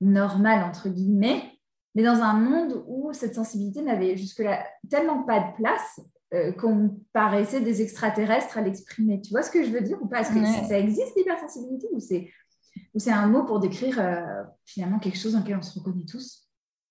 [0.00, 1.42] normal, entre guillemets,
[1.96, 6.00] mais dans un monde où cette sensibilité n'avait jusque-là tellement pas de place
[6.34, 9.20] euh, qu'on paraissait des extraterrestres à l'exprimer.
[9.20, 10.20] Tu vois ce que je veux dire ou pas?
[10.20, 12.28] Est-ce que ça existe l'hypersensibilité ou c'est
[12.96, 16.40] c'est un mot pour décrire euh, finalement quelque chose dans lequel on se reconnaît tous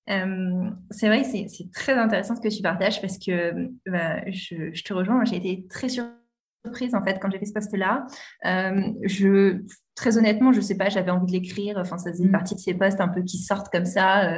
[0.10, 4.93] euh, c'est vrai, c'est très intéressant ce que tu partages parce que bah, je, te
[4.93, 5.24] rejoins.
[5.24, 8.06] J'ai été très surprise en fait quand j'ai fait ce poste-là.
[8.46, 9.63] Euh, je,
[9.96, 11.78] très honnêtement, je sais pas, j'avais envie de l'écrire.
[11.78, 12.34] Enfin, ça faisait une mm.
[12.34, 14.30] partie de ces postes un peu qui sortent comme ça,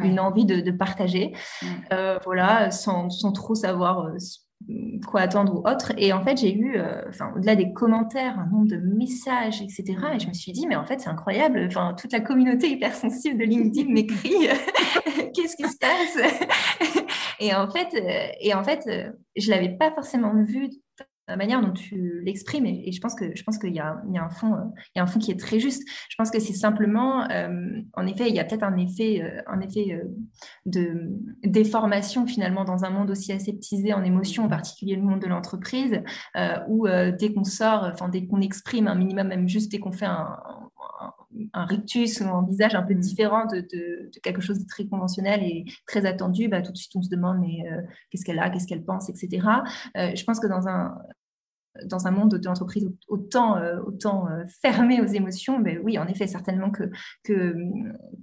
[0.00, 1.32] une envie de, partager.
[2.24, 4.10] voilà, sans, sans, trop savoir
[5.06, 5.92] quoi attendre ou autre.
[5.96, 9.84] Et en fait, j'ai eu, euh, enfin, au-delà des commentaires, un nombre de messages, etc.
[10.14, 11.64] Et je me suis dit, mais en fait, c'est incroyable.
[11.66, 14.30] Enfin, toute la communauté hypersensible de LinkedIn m'écrit,
[15.34, 16.18] qu'est-ce qui se passe?
[17.42, 20.70] Et en fait, euh, et en fait, euh, je l'avais pas forcément vu
[21.28, 24.30] la manière dont tu l'exprimes et, je pense que je pense qu'il y, a, un
[24.30, 25.82] fond il y a un fond qui est très juste.
[26.08, 29.40] Je pense que c'est simplement euh, en effet il y a peut-être un effet euh,
[29.46, 30.04] un effet euh,
[30.66, 31.10] de
[31.44, 36.02] déformation finalement dans un monde aussi aseptisé en émotions en particulier le monde de l'entreprise
[36.68, 40.06] où dès qu'on sort enfin dès qu'on exprime un minimum même juste dès qu'on fait
[40.06, 40.36] un,
[41.52, 43.66] un rictus ou un visage un peu différent de,
[44.22, 47.38] quelque chose de très conventionnel et très attendu, bah, tout de suite on se demande
[47.40, 47.64] mais
[48.10, 49.46] qu'est-ce qu'elle a, qu'est-ce qu'elle pense, etc.
[49.94, 50.94] je pense que dans un,
[51.86, 56.06] dans un monde de l'entreprise autant, euh, autant euh, fermé aux émotions, mais oui, en
[56.06, 56.84] effet, certainement que,
[57.24, 57.54] que,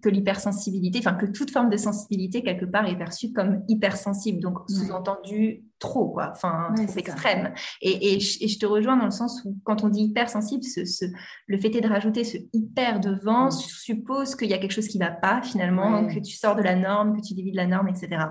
[0.02, 4.40] que l'hypersensibilité, enfin que toute forme de sensibilité, quelque part, est perçue comme hypersensible.
[4.40, 7.54] Donc, sous-entendu, trop, quoi, enfin, trop extrême.
[7.82, 11.06] Et, et, je te rejoins dans le sens où, quand on dit hypersensible, ce, ce,
[11.48, 15.00] le fait est de rajouter ce hyper devant suppose qu'il y a quelque chose qui
[15.00, 17.88] ne va pas, finalement, que tu sors de la norme, que tu divises la norme,
[17.88, 18.26] etc.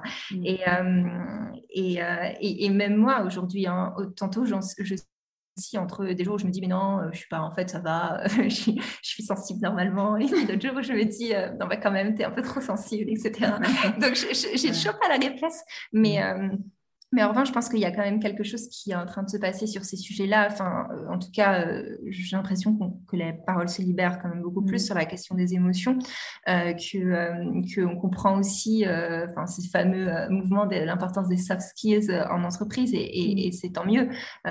[0.45, 1.05] Et, euh,
[1.71, 4.55] et, et, même moi, aujourd'hui, hein, tantôt, je
[5.77, 7.71] entre des jours où je me dis mais non euh, je suis pas en fait
[7.71, 8.49] ça va je,
[9.03, 10.17] suis, sensible normalement.
[10.17, 12.31] Et d'autres jours où je me dis euh, non bah quand même tu es un
[12.31, 13.53] peu trop sensible etc
[14.01, 15.61] donc j'ai toujours pas la réponse
[15.93, 16.49] mais euh,
[17.11, 19.07] mais en revanche, je pense qu'il y a quand même quelque chose qui est en
[19.07, 20.49] train de se passer sur ces sujets-là.
[20.51, 24.43] Enfin, euh, en tout cas, euh, j'ai l'impression que les paroles se libèrent quand même
[24.43, 24.87] beaucoup plus mm.
[24.87, 25.99] sur la question des émotions,
[26.49, 32.45] euh, que qu'on comprend aussi, enfin, ces fameux mouvements de l'importance des soft skills en
[32.45, 33.53] entreprise, et, mm.
[33.53, 34.09] c'est tant mieux.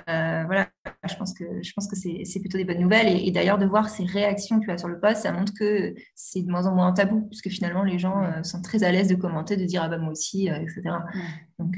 [0.08, 0.70] voilà,
[1.08, 3.08] je pense que je pense que c'est plutôt des bonnes nouvelles.
[3.08, 5.94] Et, d'ailleurs, de voir ces réactions que tu as sur le poste, ça montre que
[6.16, 9.08] c'est de moins en moins un tabou, puisque finalement, les gens sont très à l'aise
[9.08, 10.82] de commenter, de dire ah bah moi aussi, etc.
[11.60, 11.76] Donc,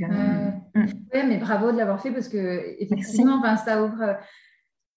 [0.75, 0.85] Mm.
[1.13, 4.01] Oui, mais bravo de l'avoir fait parce que effectivement, ça ouvre.
[4.01, 4.13] Euh,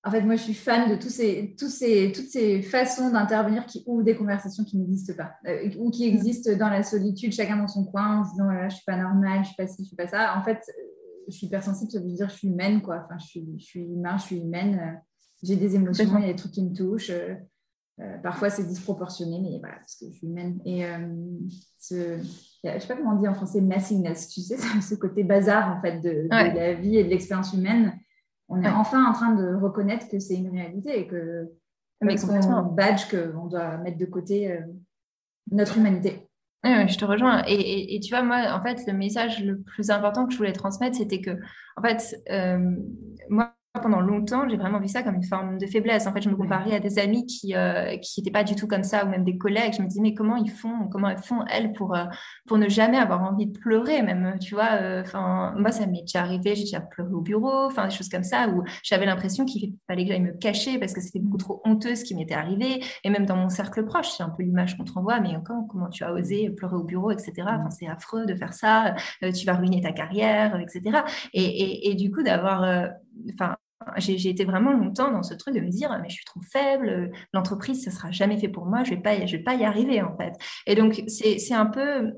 [0.04, 3.66] en fait, moi, je suis fan de tous ces, tous ces, toutes ces façons d'intervenir
[3.66, 7.56] qui ouvrent des conversations qui n'existent pas euh, ou qui existent dans la solitude, chacun
[7.56, 9.82] dans son coin, en se disant voilà, je suis pas normale, je suis pas ci,
[9.82, 10.36] je suis pas ça.
[10.36, 10.82] En fait, euh,
[11.28, 13.04] je suis hypersensible, ça veut dire je suis humaine, quoi.
[13.04, 15.00] Enfin, je suis, je suis humain, je suis humaine.
[15.42, 17.12] J'ai des émotions, il y a des trucs qui me touchent.
[18.22, 20.60] parfois, c'est disproportionné, mais voilà, parce que je suis humaine.
[20.64, 20.84] Et
[21.78, 22.18] ce,
[22.64, 25.76] je ne sais pas comment on dit en français, messiness, tu sais, ce côté bazar
[25.76, 27.98] en fait de, la vie et de l'expérience humaine.
[28.48, 31.50] On est enfin en train de reconnaître que c'est une réalité et que
[32.00, 34.60] c'est un badge qu'on doit mettre de côté euh,
[35.50, 36.28] notre humanité.
[36.64, 37.42] Je te rejoins.
[37.46, 40.96] Et, tu vois, moi, en fait, le message le plus important que je voulais transmettre,
[40.96, 41.30] c'était que,
[41.76, 42.58] en fait, euh,
[43.30, 46.06] moi, pendant longtemps, j'ai vraiment vu ça comme une forme de faiblesse.
[46.06, 48.66] En fait, je me comparais à des amis qui euh, qui n'étaient pas du tout
[48.66, 49.72] comme ça, ou même des collègues.
[49.76, 52.04] Je me disais, mais comment ils font, comment elles font elles pour euh,
[52.46, 54.72] pour ne jamais avoir envie de pleurer, même, tu vois.
[54.72, 58.10] Euh, enfin, moi, ça m'est déjà arrivé, j'ai déjà pleuré au bureau, enfin des choses
[58.10, 61.38] comme ça, où j'avais l'impression qu'il fallait que j'aille me cacher parce que c'était beaucoup
[61.38, 62.84] trop honteux ce qui m'était arrivé.
[63.04, 65.64] Et même dans mon cercle proche, c'est un peu l'image qu'on te renvoie, mais encore,
[65.68, 67.32] comment tu as osé pleurer au bureau, etc.
[67.38, 68.94] Enfin, c'est affreux de faire ça.
[69.20, 71.00] tu vas ruiner ta carrière, etc.
[71.32, 72.90] Et, et, et du coup, d'avoir,
[73.32, 73.56] enfin
[73.96, 77.10] j'ai été vraiment longtemps dans ce truc de me dire mais je suis trop faible,
[77.32, 80.02] l'entreprise ça sera jamais fait pour moi, je vais pas je vais pas y arriver
[80.02, 80.32] en fait.
[80.66, 82.12] Et donc c'est un peu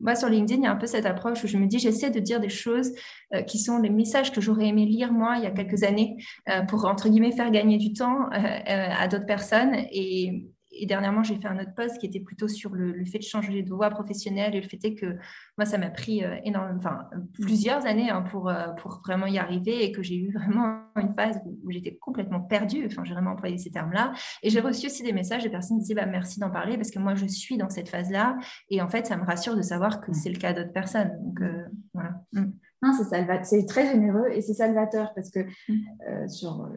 [0.00, 2.10] moi sur LinkedIn il y a un peu cette approche où je me dis j'essaie
[2.10, 2.92] de dire des choses
[3.34, 6.16] euh, qui sont les messages que j'aurais aimé lire moi il y a quelques années
[6.48, 10.44] euh, pour entre guillemets faire gagner du temps euh, à d'autres personnes et
[10.78, 13.62] et dernièrement, j'ai fait un autre post qui était plutôt sur le, fait de changer
[13.62, 14.54] de voie professionnelle.
[14.54, 15.16] Et le fait est que
[15.56, 16.36] moi, ça m'a pris euh,
[16.76, 20.82] enfin, plusieurs années hein, pour, euh, pour vraiment y arriver et que j'ai eu vraiment
[20.96, 22.86] une phase où, j'étais complètement perdue.
[22.86, 24.12] Enfin, j'ai vraiment employé ces termes-là.
[24.42, 26.90] Et j'ai reçu aussi des messages de personnes qui disaient bah, merci d'en parler parce
[26.90, 28.36] que moi, je suis dans cette phase-là.
[28.70, 31.12] Et en fait, ça me rassure de savoir que c'est le cas d'autres personnes.
[31.22, 32.10] Donc, euh, voilà.
[32.32, 32.52] Mm.
[32.82, 35.74] Non, c'est c'est très généreux et c'est salvateur parce que mm.
[36.08, 36.68] euh, sur,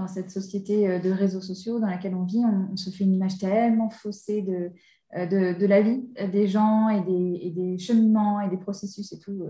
[0.00, 3.14] dans cette société euh, de réseaux sociaux dans laquelle on vit, on, se fait une
[3.14, 4.70] image tellement faussée de,
[5.16, 9.12] euh, de, de la vie des gens et des, et des, cheminements et des processus
[9.12, 9.42] et tout.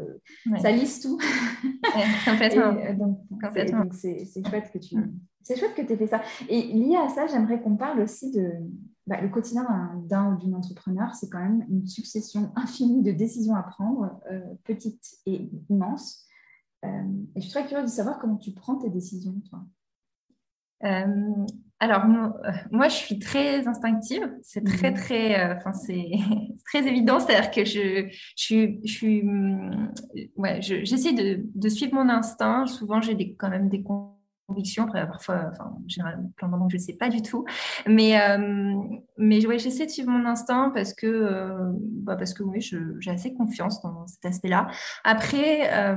[0.60, 1.18] Ça lisse tout.
[2.24, 3.82] complètement.
[3.82, 5.12] donc, c'est chouette que tu mm.
[5.42, 6.22] c'est chouette que aies fait ça.
[6.48, 8.50] Et lié à ça, j'aimerais qu'on parle aussi de
[9.10, 9.66] bah, le quotidien
[10.04, 14.40] d'un ou d'une entrepreneur, c'est quand même une succession infinie de décisions à prendre, euh,
[14.62, 16.26] petites et immenses.
[16.84, 16.88] Euh,
[17.34, 19.64] et je suis très curieuse de savoir comment tu prends tes décisions, toi.
[20.84, 21.46] Euh,
[21.78, 22.04] alors,
[22.70, 24.30] moi, je suis très instinctive.
[24.42, 24.96] C'est très, mhm.
[24.96, 26.10] très, enfin, c'est
[26.66, 27.18] très évident.
[27.20, 29.22] C'est-à-dire que je, je, je suis,
[30.36, 32.66] ouais, j'essaie de, de, suivre mon instinct.
[32.66, 33.82] Souvent, j'ai des, quand même des
[34.78, 37.44] Après, parfois, enfin, en général, plein de moments je ne sais pas du tout.
[37.86, 38.74] Mais, euh,
[39.16, 43.10] mais ouais, j'essaie de suivre mon instinct parce que, euh, bah parce que oui, j'ai
[43.10, 44.68] assez confiance dans cet aspect-là.
[45.04, 45.96] Après, euh,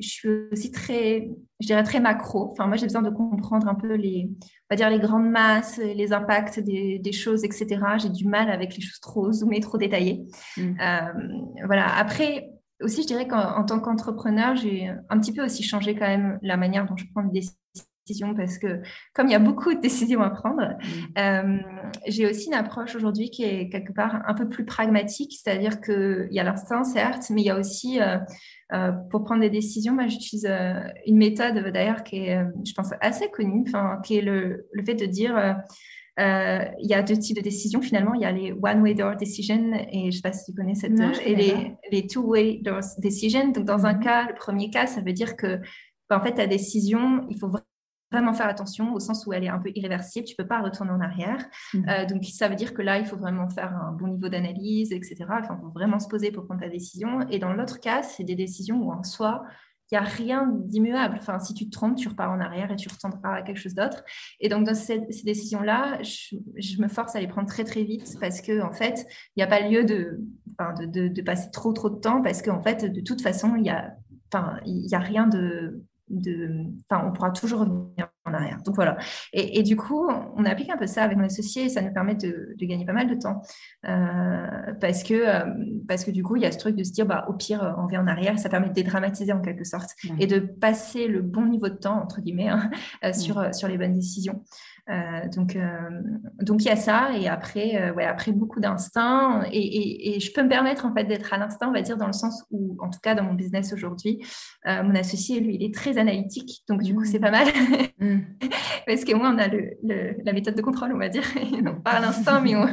[0.00, 1.30] je suis aussi très,
[1.60, 2.50] je dirais très macro.
[2.52, 5.78] Enfin, moi, j'ai besoin de comprendre un peu les, on va dire les grandes masses,
[5.78, 7.66] les impacts des, des choses, etc.
[7.98, 10.26] J'ai du mal avec les choses trop zoomées, trop détaillées.
[10.56, 10.74] Mmh.
[11.66, 11.96] voilà.
[11.96, 12.50] Après,
[12.82, 16.56] aussi, je dirais qu'en tant qu'entrepreneur, j'ai un petit peu aussi changé quand même la
[16.56, 17.85] manière dont je prends des décisions
[18.36, 18.80] parce que
[19.14, 21.18] comme il y a beaucoup de décisions à prendre, mmh.
[21.18, 21.58] euh,
[22.06, 26.28] j'ai aussi une approche aujourd'hui qui est quelque part un peu plus pragmatique, c'est-à-dire qu'il
[26.30, 28.18] y a l'instinct, certes, mais il y a aussi, euh,
[28.72, 30.48] euh, pour prendre des décisions, moi j'utilise
[31.06, 33.64] une méthode d'ailleurs qui est, je pense, assez connue,
[34.04, 35.56] qui est le, le, fait de dire...
[36.18, 38.14] il y a deux types de décisions finalement.
[38.14, 40.74] Il y a les one-way door decision et je ne sais pas si tu connais
[40.74, 43.48] cette et les, les two-way door decision.
[43.48, 44.00] Donc dans un mmh.
[44.00, 45.60] cas, le premier cas, ça veut dire que
[46.10, 47.50] en fait ta décision, il faut
[48.10, 50.60] vraiment faire attention au sens où elle est un peu irréversible, tu ne peux pas
[50.60, 51.44] retourner en arrière.
[51.74, 51.88] Mhm.
[51.88, 54.92] Euh, donc ça veut dire que là, il faut vraiment faire un bon niveau d'analyse,
[54.92, 55.16] etc.
[55.28, 57.26] Enfin, il faut vraiment se poser pour prendre ta décision.
[57.28, 59.44] Et dans l'autre cas, c'est des décisions où en soi,
[59.90, 61.16] il n'y a rien d'immuable.
[61.18, 63.74] Enfin, si tu te trompes, tu repars en arrière et tu retourneras à quelque chose
[63.74, 64.02] d'autre.
[64.40, 68.40] Et donc, dans ces, décisions-là, je, me force à les prendre très, très vite parce
[68.40, 70.20] qu'en en fait, il n'y a pas lieu de,
[70.80, 73.70] de, de, passer trop, trop de temps parce qu'en fait, de toute façon, il n'y
[73.70, 73.94] a,
[74.32, 78.58] enfin, y a rien de de, enfin, on pourra toujours revenir en arrière.
[78.64, 78.96] Donc voilà.
[79.32, 82.14] Et, du coup, on applique un peu ça avec mon associé et ça nous permet
[82.14, 83.42] de, gagner pas mal de temps
[83.88, 85.44] euh, parce que euh,
[85.86, 87.74] parce que du coup, il y a ce truc de se dire, bah, au pire,
[87.78, 88.38] on vient en arrière.
[88.38, 92.00] Ça permet de dédramatiser en quelque sorte et de passer le bon niveau de temps
[92.02, 92.70] entre guillemets hein,
[93.04, 94.42] euh, sur sur les bonnes décisions.
[94.88, 95.90] Euh, donc, euh,
[96.40, 97.10] donc il y a ça.
[97.16, 101.04] Et après, euh, ouais, après beaucoup d'instinct et, et, je peux me permettre en fait
[101.04, 103.34] d'être à l'instinct, on va dire dans le sens où, en tout cas dans mon
[103.34, 104.24] business aujourd'hui,
[104.64, 107.48] mon associé lui il est très analytique, donc du coup c'est pas mal.
[107.98, 108.18] Mm.
[108.86, 109.76] parce que moi on a le,
[110.24, 111.24] la méthode de contrôle, on va dire,
[111.62, 112.66] donc pas à l'instinct, mais on,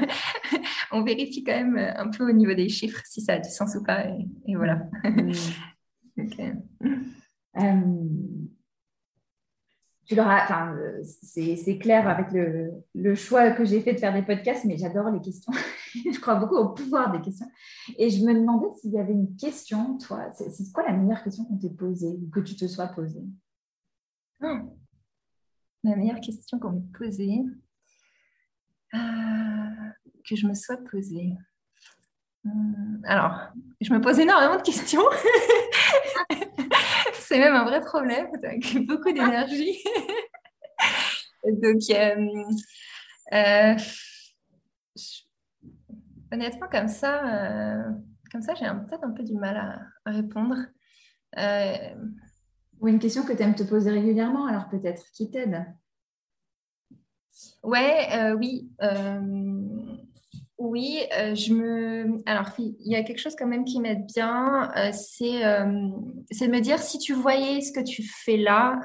[0.92, 3.76] on, vérifie quand même un peu au niveau des chiffres si ça a du sens
[3.76, 4.06] ou pas.
[4.48, 4.84] Et, voilà.
[5.04, 5.32] Mm.
[10.06, 10.76] Tu enfin,
[11.12, 15.22] c'est clair avec le, choix que j'ai fait de faire des podcasts, mais j'adore les
[15.22, 15.54] questions.
[15.94, 17.50] je crois beaucoup au pouvoir des questions.
[17.98, 21.46] Et je me demandais s'il y avait une question, toi, c'est quoi la meilleure question
[21.46, 23.24] qu'on t'ait posée ou que tu te sois posée?
[24.42, 24.62] Ah,
[25.84, 27.42] La meilleure question qu'on m'ait posée,
[28.94, 28.98] euh,
[30.28, 31.34] que je me sois posée.
[32.46, 35.02] Hum, alors, je me pose énormément de questions.
[37.34, 39.84] c'est même un vrai problème avec beaucoup d'énergie.
[41.44, 42.44] Donc, euh,
[43.34, 43.76] euh,
[46.32, 47.90] honnêtement, comme ça, euh,
[48.32, 49.58] comme ça, j'ai peut-être un peu du mal
[50.06, 50.58] à, répondre.
[52.80, 55.66] Ou une question que tu aimes te poser régulièrement, alors peut-être, qui t'aide?
[57.64, 58.70] Ouais, oui.
[60.60, 62.22] Oui, je me.
[62.26, 66.80] Alors, il y a quelque chose quand même qui m'aide bien, c'est de me dire
[66.80, 68.80] si tu voyais ce que tu fais là,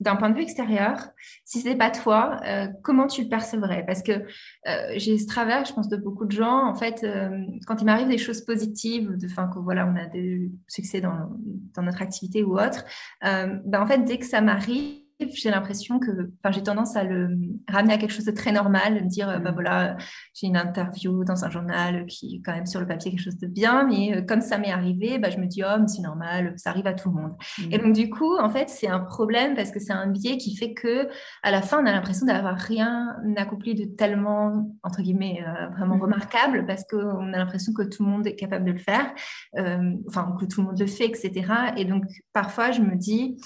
[0.00, 1.08] d'un point de vue extérieur,
[1.44, 3.84] si ce n'est pas toi, euh, comment tu le percevrais?
[3.86, 6.66] Parce que euh, j'ai ce travers, je pense, de beaucoup de gens.
[6.66, 7.30] En fait, euh,
[7.66, 11.30] quand il m'arrive des choses positives, de, fin, que voilà, on a des succès dans,
[11.74, 12.84] dans notre activité ou autre,
[13.22, 17.38] ben, en fait, dès que ça m'arrive, j'ai l'impression que, enfin, j'ai tendance à le
[17.68, 19.54] ramener à quelque chose de très normal, de me dire, bah mm.
[19.54, 19.96] voilà,
[20.34, 23.38] j'ai une interview dans un journal qui est quand même sur le papier quelque chose
[23.38, 26.54] de bien, mais euh, comme ça m'est arrivé, bah, je me dis, oh, c'est normal,
[26.56, 27.32] ça arrive à tout le monde.
[27.58, 27.72] Mm.
[27.72, 30.56] Et donc, du coup, en fait, c'est un problème parce que c'est un biais qui
[30.56, 31.08] fait que,
[31.42, 35.96] à la fin, on a l'impression d'avoir rien accompli de tellement, entre guillemets, euh, vraiment
[35.96, 36.02] mm.
[36.02, 39.12] remarquable parce qu'on a l'impression que tout le monde est capable de le faire,
[39.58, 41.72] euh, enfin, que tout le monde le fait, etc.
[41.76, 43.38] Et donc, parfois, je me dis,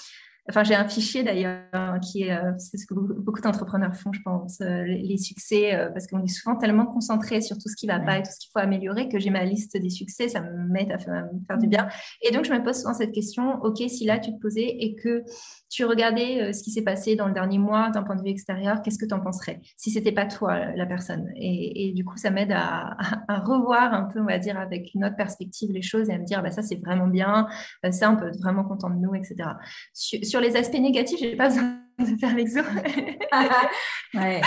[0.51, 1.61] Enfin, j'ai un fichier d'ailleurs
[2.01, 5.89] qui est, euh, c'est ce que beaucoup, d'entrepreneurs font, je pense, euh, les, succès, euh,
[5.89, 8.37] parce qu'on est souvent tellement concentré sur tout ce qui va pas et tout ce
[8.37, 11.67] qu'il faut améliorer que j'ai ma liste des succès, ça m'aide à faire, faire, du
[11.67, 11.87] bien.
[12.21, 14.93] Et donc, je me pose souvent cette question, ok, si là tu te posais et
[14.95, 15.23] que
[15.69, 18.81] tu regardais ce qui s'est passé dans le dernier mois d'un point de vue extérieur,
[18.81, 21.31] qu'est-ce que tu en penserais si c'était pas toi la personne?
[21.37, 22.97] Et, du coup, ça m'aide à,
[23.29, 26.25] revoir un peu, on va dire, avec une autre perspective les choses et à me
[26.25, 27.47] dire, bah, ça c'est vraiment bien,
[27.89, 29.51] ça on peut être vraiment content de nous, etc
[29.93, 32.59] sur les aspects négatifs, je n'ai pas besoin de faire l'exo.
[34.13, 34.41] ouais,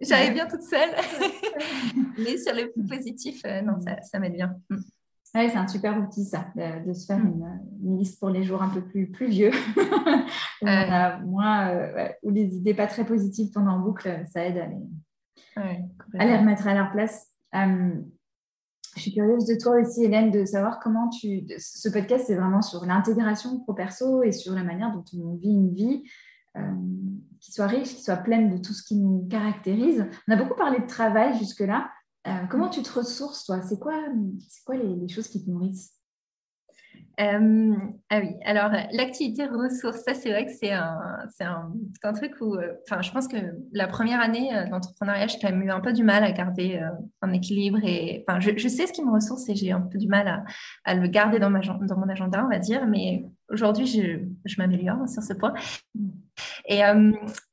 [0.00, 0.90] J'arrive bien toute seule.
[2.18, 4.56] Mais sur les plus positifs, euh, non, ça, m'aide bien.
[4.70, 4.76] Mm.
[5.34, 7.60] Ouais, c'est un super outil, ça, de, se faire mm.
[7.84, 9.52] une, liste pour les jours un peu plus pluvieux.
[10.62, 10.66] où,
[11.26, 16.18] moins, euh, où les idées pas très positives tournent en boucle, ça aide à les,
[16.18, 17.28] à les remettre à leur place.
[17.54, 17.92] Euh,
[18.96, 21.46] je suis curieuse de toi aussi, Hélène, de savoir comment tu.
[21.58, 25.72] Ce podcast, c'est vraiment sur l'intégration pro-perso et sur la manière dont on vit une
[25.72, 26.02] vie
[26.56, 26.60] euh,
[27.40, 30.06] qui soit riche, qui soit pleine de tout ce qui nous caractérise.
[30.28, 31.90] On a beaucoup parlé de travail jusque-là.
[32.26, 33.62] Euh, comment tu te ressources, toi?
[33.62, 33.94] C'est quoi,
[34.66, 35.99] quoi les, choses qui te nourrissent?
[37.20, 37.74] Euh,
[38.08, 41.20] ah oui, alors l'activité ressources, ça c'est vrai que c'est un,
[42.02, 43.36] un, truc où, euh, je pense que
[43.72, 46.80] la première année euh, d'entrepreneuriat, j'ai quand même eu un peu du mal à garder
[47.20, 50.28] un équilibre et, je, sais ce qui me ressource et j'ai un peu du mal
[50.28, 50.44] à,
[50.84, 54.54] à, le garder dans, ma, dans mon agenda, on va dire, mais aujourd'hui, je, je
[54.58, 55.52] m'améliore sur ce point.
[56.66, 56.82] Et,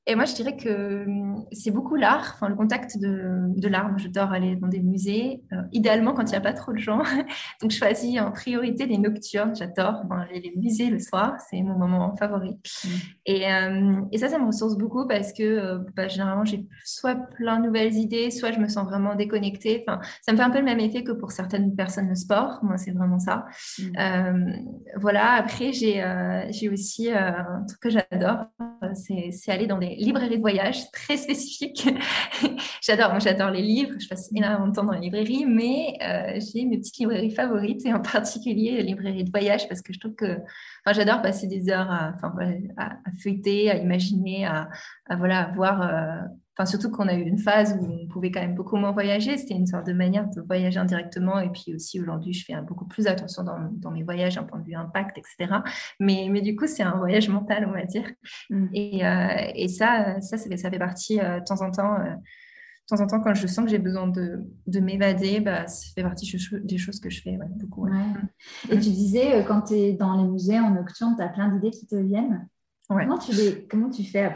[0.10, 3.91] et moi, je dirais que hum, c'est beaucoup l'art, enfin, le contact de, de l'art.
[3.97, 7.00] J'adore aller dans des musées, euh, idéalement quand il n'y a pas trop de gens.
[7.62, 9.54] Donc, je choisis en priorité des nocturnes.
[9.54, 12.52] J'adore les, musées le soir, c'est mon moment favori.
[12.52, 12.88] Mmh.
[13.26, 17.15] Et, euh, et, ça, ça me ressource beaucoup parce que euh, bah, généralement, j'ai soit
[17.15, 19.84] plein de nouvelles idées, soit je me sens vraiment déconnectée.
[19.86, 22.60] Enfin, ça me fait un peu le même effet que pour certaines personnes le sport.
[22.63, 23.45] Moi, c'est vraiment ça.
[23.78, 24.54] Mmh.
[24.95, 25.34] voilà.
[25.34, 28.45] Après, j'ai aussi un truc que j'adore,
[28.93, 31.87] c'est aller dans des librairie de voyage très spécifique.
[32.81, 36.65] j'adore, j'adore les livres, je passe énormément de temps dans les librairies, mais euh, j'ai
[36.65, 40.15] mes petites librairies favorites et en particulier les librairies de voyage parce que je trouve
[40.15, 40.37] que
[40.85, 42.33] enfin, j'adore passer des heures à, enfin,
[42.77, 44.69] à, feuilleter, à imaginer, à,
[45.17, 45.81] voilà, voir.
[45.81, 46.27] Euh,
[46.58, 49.38] Enfin, surtout qu'on a eu une phase où on pouvait quand même beaucoup moins voyager.
[49.38, 51.39] C'était une sorte de manière de voyager indirectement.
[51.39, 54.65] Et puis aussi, aujourd'hui, je fais beaucoup plus attention dans, mes voyages, d'un point de
[54.65, 55.60] vue impact, etc.
[56.00, 58.10] Mais, mais du coup, c'est un voyage mental, on va dire.
[58.50, 58.67] Mm.
[58.74, 62.00] Et, euh, et, ça, ça, ça fait partie euh, de temps en temps.
[62.00, 65.67] Euh, de temps en temps, quand je sens que j'ai besoin de, de m'évader, bah,
[65.67, 66.26] ça fait partie
[66.63, 67.86] des choses que je fais beaucoup.
[67.86, 68.30] Mm.
[68.72, 71.70] Et tu disais, quand tu es dans les musées en nocturne, tu as plein d'idées
[71.70, 72.48] qui te viennent.
[72.88, 74.34] Comment, tu les, comment tu fais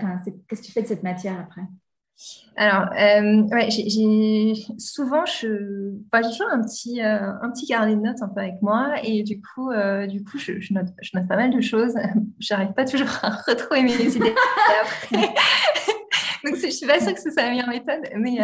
[0.48, 1.64] Qu'est-ce que tu fais de cette matière après?
[2.58, 3.70] Alors, euh, ouais,
[4.78, 5.48] souvent, je,
[6.14, 9.24] j'ai toujours un petit, euh, un petit carnet de notes un peu avec moi, et
[9.24, 11.96] du coup, euh, du coup, je, note, je, note, pas mal de choses.
[12.40, 14.36] J'arrive pas toujours à retrouver mes idées
[16.44, 18.40] Donc, je suis pas sûre que ce soit la meilleure méthode, mais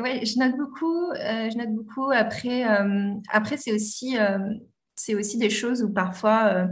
[0.00, 1.12] ouais, je note beaucoup.
[1.14, 2.10] je note beaucoup.
[2.12, 2.64] Après,
[3.32, 4.16] après, c'est aussi,
[4.94, 6.68] c'est aussi des choses où parfois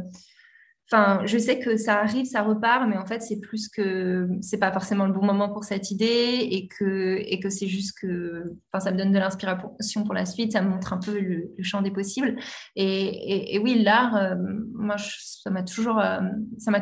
[0.91, 4.59] Enfin, je sais que ça arrive, ça repart, mais en fait, c'est plus que c'est
[4.59, 8.55] pas forcément le bon moment pour cette idée et que, et que c'est juste que
[8.71, 11.53] enfin, ça me donne de l'inspiration pour la suite, ça me montre un peu le,
[11.63, 12.37] champ des possibles.
[12.77, 14.37] Et, oui, l'art, euh,
[14.75, 16.21] moi, ça m'a toujours, euh,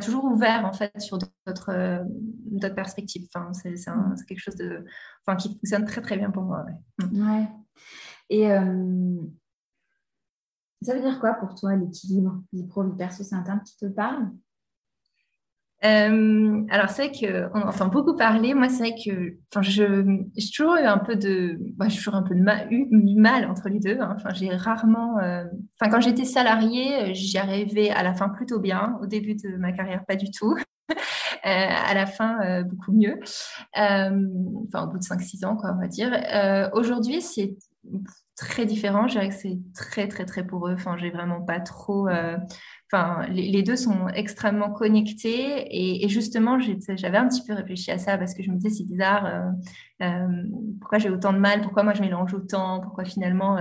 [0.02, 3.26] toujours ouvert en fait sur d'autres, euh, perspectives.
[3.34, 3.74] Enfin, c'est,
[4.26, 4.84] quelque chose de,
[5.26, 6.66] enfin, qui fonctionne très très bien pour moi.
[7.00, 7.20] Ouais.
[7.20, 7.48] ouais.
[8.28, 8.48] Et
[10.84, 13.22] ça veut dire quoi pour toi l'équilibre vie pro, vie perso?
[13.24, 14.30] C'est un terme qui te parle?
[15.84, 18.54] Euh, alors c'est vrai qu'on entend beaucoup parler.
[18.54, 22.14] Moi, c'est vrai que, enfin, je, j'ai toujours eu un peu de, bah, j'ai toujours
[22.14, 23.98] un peu de eu du mal entre les deux.
[24.00, 24.14] Hein.
[24.16, 25.44] Enfin, j'ai rarement, euh,
[25.78, 28.96] enfin, quand j'étais salariée, j'y arrivais à la fin plutôt bien.
[29.02, 30.56] Au début de ma carrière, pas du tout.
[31.46, 33.20] Euh, à la fin, beaucoup mieux.
[33.74, 36.10] enfin, au bout de 5-6 ans, quoi, on va dire.
[36.72, 37.54] aujourd'hui, c'est
[38.36, 39.06] très différent.
[39.06, 40.74] Je dirais que c'est très, très, très pour eux.
[40.74, 42.08] Enfin, j'ai vraiment pas trop.
[42.08, 42.36] Euh,
[42.92, 45.66] enfin, les, deux sont extrêmement connectés.
[46.04, 48.86] Et, justement, j'avais un petit peu réfléchi à ça parce que je me disais, c'est
[48.86, 49.26] bizarre.
[49.26, 49.50] Euh,
[50.02, 50.42] euh,
[50.80, 51.60] pourquoi j'ai autant de mal?
[51.60, 52.80] Pourquoi moi je mélange autant?
[52.80, 53.58] Pourquoi finalement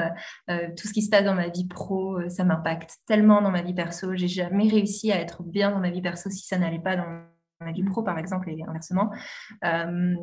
[0.48, 3.74] tout ce qui se passe dans ma vie pro, ça m'impacte tellement dans ma vie
[3.74, 4.16] perso?
[4.16, 7.24] J'ai jamais réussi à être bien dans ma vie perso si ça n'allait pas dans
[7.64, 9.12] ma vie pro, par exemple, et inversement.
[9.66, 10.16] Euh,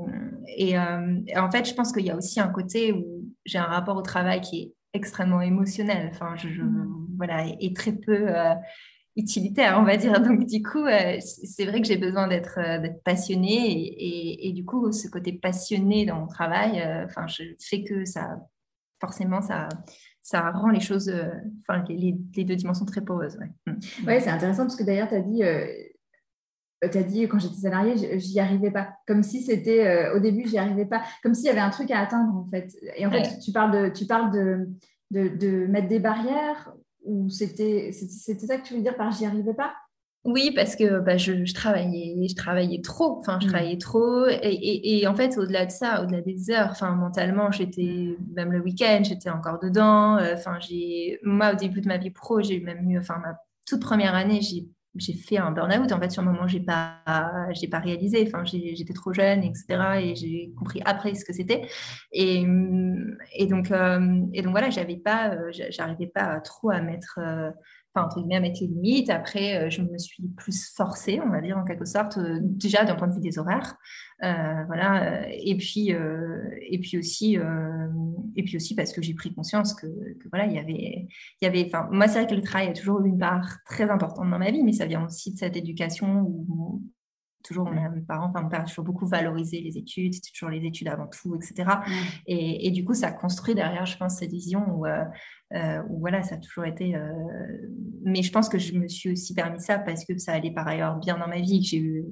[0.46, 3.04] et, en fait, je pense qu'il y a aussi un côté où
[3.44, 7.06] j'ai un rapport au travail qui est extrêmement émotionnel, enfin, je, mm.
[7.16, 8.54] voilà, et, très peu euh,
[9.16, 10.20] utilitaire, on va dire.
[10.22, 14.64] Donc, du coup, euh, c'est vrai que j'ai besoin d'être d'être passionnée, et, et, du
[14.64, 18.40] coup, ce côté passionné dans mon travail, enfin, je fais que ça,
[19.00, 19.68] forcément, ça
[20.22, 21.12] ça rend les choses,
[21.62, 23.36] enfin, les, les, deux dimensions très poreuses.
[23.38, 24.06] Ouais, mm.
[24.06, 25.66] ouais c'est intéressant parce que d'ailleurs, tu as dit, euh,
[26.88, 28.94] tu as dit quand j'étais salariée, j'y arrivais pas.
[29.06, 31.02] Comme si c'était euh, au début, j'y arrivais pas.
[31.22, 32.70] Comme s'il y avait un truc à atteindre en fait.
[32.96, 34.68] Et en fait, tu parles de, tu parles de,
[35.10, 36.72] de, mettre des barrières
[37.04, 39.72] ou c'était c'était ça que tu veux dire par j'y arrivais pas?
[40.24, 43.18] Oui, parce que bah, je, travaillais, je travaillais trop.
[43.18, 43.50] Enfin, je mm.
[43.50, 44.26] travaillais trop.
[44.26, 48.60] Et, et, en fait, au-delà de ça, au-delà des heures, enfin, mentalement, j'étais même le
[48.60, 50.18] week-end, j'étais encore dedans.
[50.18, 53.34] Euh, enfin, j'ai moi, au début de ma vie pro, j'ai même eu, enfin, ma
[53.66, 55.92] toute première année, j'ai j'ai fait un burn-out.
[55.92, 56.98] En fait, sur le moment, j'ai pas,
[57.52, 58.24] j'ai pas réalisé.
[58.26, 60.00] Enfin, j'étais trop jeune, etc.
[60.02, 61.68] Et j'ai compris après ce que c'était.
[62.12, 62.44] Et,
[63.34, 67.50] et donc, euh, et donc voilà, j'avais pas, euh, j'arrivais pas trop à mettre, euh,
[67.94, 69.10] enfin entre guillemets, à mettre les limites.
[69.10, 73.08] Après, je me suis plus forcée, on va dire en quelque sorte, déjà d'un point
[73.08, 73.76] de vue des horaires.
[74.22, 75.28] Euh, voilà.
[75.30, 77.88] Et puis, euh, et puis aussi, euh,
[78.36, 79.86] et puis aussi parce que j'ai pris conscience que,
[80.30, 81.08] voilà, il y avait,
[81.40, 81.64] il y avait.
[81.66, 84.38] Enfin, moi, c'est vrai que le travail a toujours eu une part très importante dans
[84.38, 86.82] ma vie, mais ça vient aussi de cette éducation où
[87.42, 90.64] toujours mes parents, enfin mon père a toujours beaucoup valorisé les études, c'était toujours les
[90.66, 91.70] études avant tout, etc.
[92.26, 96.36] Et, et, du coup, ça construit derrière, je pense, cette vision où, où voilà, ça
[96.36, 96.94] a toujours été.
[98.04, 100.66] Mais je pense que je me suis aussi permis ça parce que ça allait par
[100.68, 102.04] ailleurs bien dans ma vie, que j'ai eu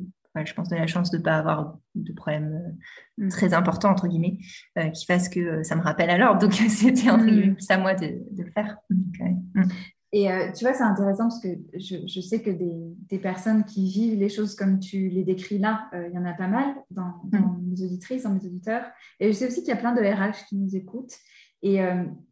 [0.44, 2.76] je pense, de la chance de ne pas avoir de problème
[3.18, 3.28] euh, mm.
[3.28, 4.38] très important, entre guillemets,
[4.78, 6.38] euh, qui fasse que euh, ça me rappelle alors.
[6.38, 8.76] Donc, c'était entre guillemets plus à moi de, le faire.
[8.90, 9.62] Mm.
[10.12, 14.30] Et tu vois, c'est intéressant parce que je, sais que des, personnes qui vivent les
[14.30, 17.30] choses comme tu les décris là, il y en a pas mal dans, mm.
[17.32, 18.84] dans mes auditrices, dans mes auditeurs.
[19.20, 21.14] Et je sais aussi qu'il y a plein de RH qui nous écoutent.
[21.62, 21.80] Et,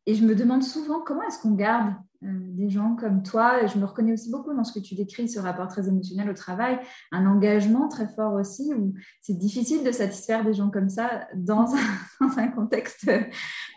[0.07, 3.67] et je me demande souvent comment est-ce qu'on garde euh, des gens comme toi.
[3.67, 6.35] Je me reconnais aussi beaucoup dans ce que tu décris, ce rapport très émotionnel au
[6.35, 6.79] travail,
[7.13, 11.75] un engagement très fort aussi, où c'est difficile de satisfaire des gens comme ça dans
[12.39, 13.11] un, contexte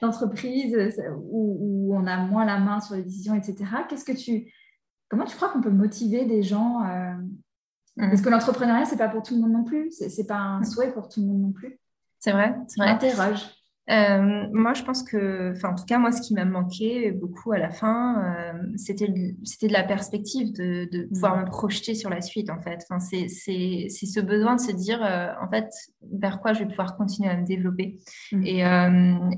[0.02, 0.76] d'entreprise
[1.18, 3.66] où, on a moins la main sur les décisions, etc.
[3.88, 4.52] Qu'est-ce que tu,
[5.10, 7.14] comment tu crois qu'on peut motiver des gens euh,
[7.98, 8.10] mmh.
[8.10, 10.66] Parce que l'entrepreneuriat, c'est pas pour tout le monde non plus, c'est pas un mmh.
[10.66, 11.80] souhait pour tout le monde non plus.
[12.20, 12.92] C'est vrai, c'est vrai.
[12.92, 13.59] Interroge.
[13.90, 17.52] Euh, moi, je pense que, enfin, en tout cas, moi, ce qui m'a manqué beaucoup
[17.52, 21.42] à la fin, euh, c'était de la perspective de, de pouvoir mmh.
[21.42, 22.86] me projeter sur la suite, en fait.
[22.90, 25.70] Enfin, c'est ce besoin de se dire, euh, en fait,
[26.14, 28.00] vers quoi je vais pouvoir continuer à me développer.
[28.32, 28.46] Mmh.
[28.46, 28.60] Et,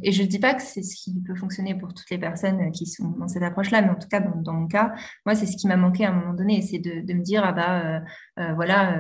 [0.04, 2.72] et je ne dis pas que c'est ce qui peut fonctionner pour toutes les personnes
[2.72, 4.94] qui sont dans cette approche-là, mais en tout cas, dans, dans mon cas,
[5.26, 7.44] moi, c'est ce qui m'a manqué à un moment donné, c'est de, de, me dire,
[7.46, 8.98] ah bah, voilà,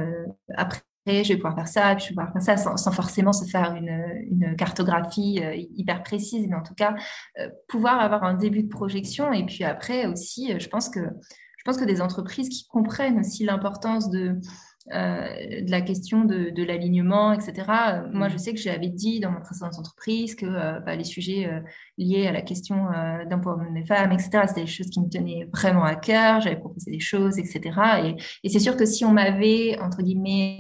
[0.56, 3.46] après je vais pouvoir faire ça, puis je vais pouvoir faire ça, sans, forcément se
[3.46, 6.96] faire une, cartographie euh, hyper précise, mais en tout cas,
[7.40, 9.32] euh, pouvoir avoir un début de projection.
[9.34, 13.20] Et puis après aussi, euh, je pense que, je pense que des entreprises qui comprennent
[13.20, 14.40] aussi l'importance de,
[14.88, 17.54] de la question de, l'alignement, etc.
[18.12, 18.38] Moi, je mmh.
[18.40, 20.46] sais que j'avais dit dans ma précédente entreprise que
[20.86, 21.50] bah, les sujets
[21.98, 22.88] liés à la question
[23.30, 26.42] d'empowerment des femmes, etc., c'était des choses qui me tenaient vraiment à cœur.
[26.42, 27.62] J'avais proposé des choses, etc.
[28.04, 30.60] Et, et c'est sûr que si on m'avait, entre guillemets,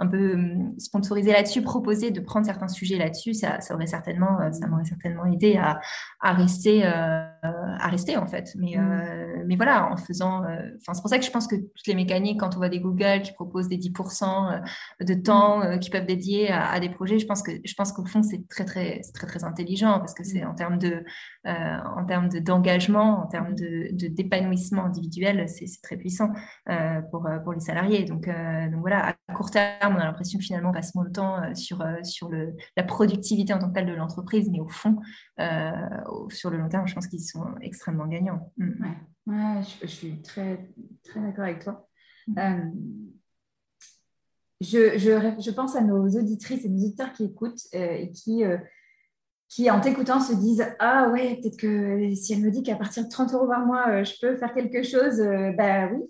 [0.00, 4.50] un peu hum, sponsorisé là-dessus, proposer de prendre certains sujets là-dessus, ça, aurait certainement, euh,
[4.50, 5.78] ça m'aurait certainement aidé à,
[6.20, 8.52] à rester, euh, à rester en fait.
[8.56, 8.80] Mais, mm.
[8.80, 11.94] euh, mais voilà, en faisant, enfin c'est pour ça que je pense que toutes les
[11.94, 14.62] mécaniques, quand on voit des Google qui proposent des 10%
[15.00, 15.78] de temps mm.
[15.80, 18.64] qui peuvent dédier à, des projets, je pense que je pense qu'au fond c'est très
[18.64, 20.48] très très très intelligent parce que c'est mm.
[20.48, 21.04] en termes de
[21.44, 26.30] en termes d'engagement, en termes de d'épanouissement individuel, c'est très puissant
[27.10, 28.04] pour pour les salariés.
[28.04, 31.12] Donc donc voilà, à court terme on a l'impression que finalement on passe moins de
[31.12, 34.60] temps euh, sur, euh, sur le, la productivité en tant que telle de l'entreprise, mais
[34.60, 34.96] au fond,
[35.40, 35.70] euh,
[36.28, 38.52] sur le long terme, je pense qu'ils sont extrêmement gagnants.
[38.56, 38.84] Mm.
[39.26, 40.68] Ouais, je, suis très,
[41.04, 41.88] très d'accord avec toi.
[42.26, 42.72] Mm.
[44.60, 48.42] je, je, je, pense à nos auditrices et nos auditeurs qui écoutent et qui,
[49.48, 53.04] qui, en t'écoutant, se disent Ah ouais, peut-être que si elle me dit qu'à partir
[53.04, 55.18] de 30 euros par mois, je peux faire quelque chose,
[55.56, 56.00] bah oui.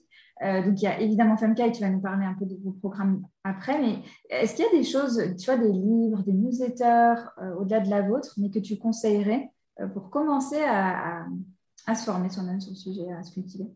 [0.64, 2.72] donc, il y a évidemment Femka et tu vas nous parler un peu de vos
[2.72, 3.98] programmes après, mais
[4.30, 7.22] est-ce qu'il y a des choses, tu vois, des livres, des newsletters
[7.58, 9.50] au-delà de la vôtre, mais que tu conseillerais
[9.88, 11.26] pour commencer à,
[11.86, 13.70] à se former soi-même sur le sujet, à se cultiver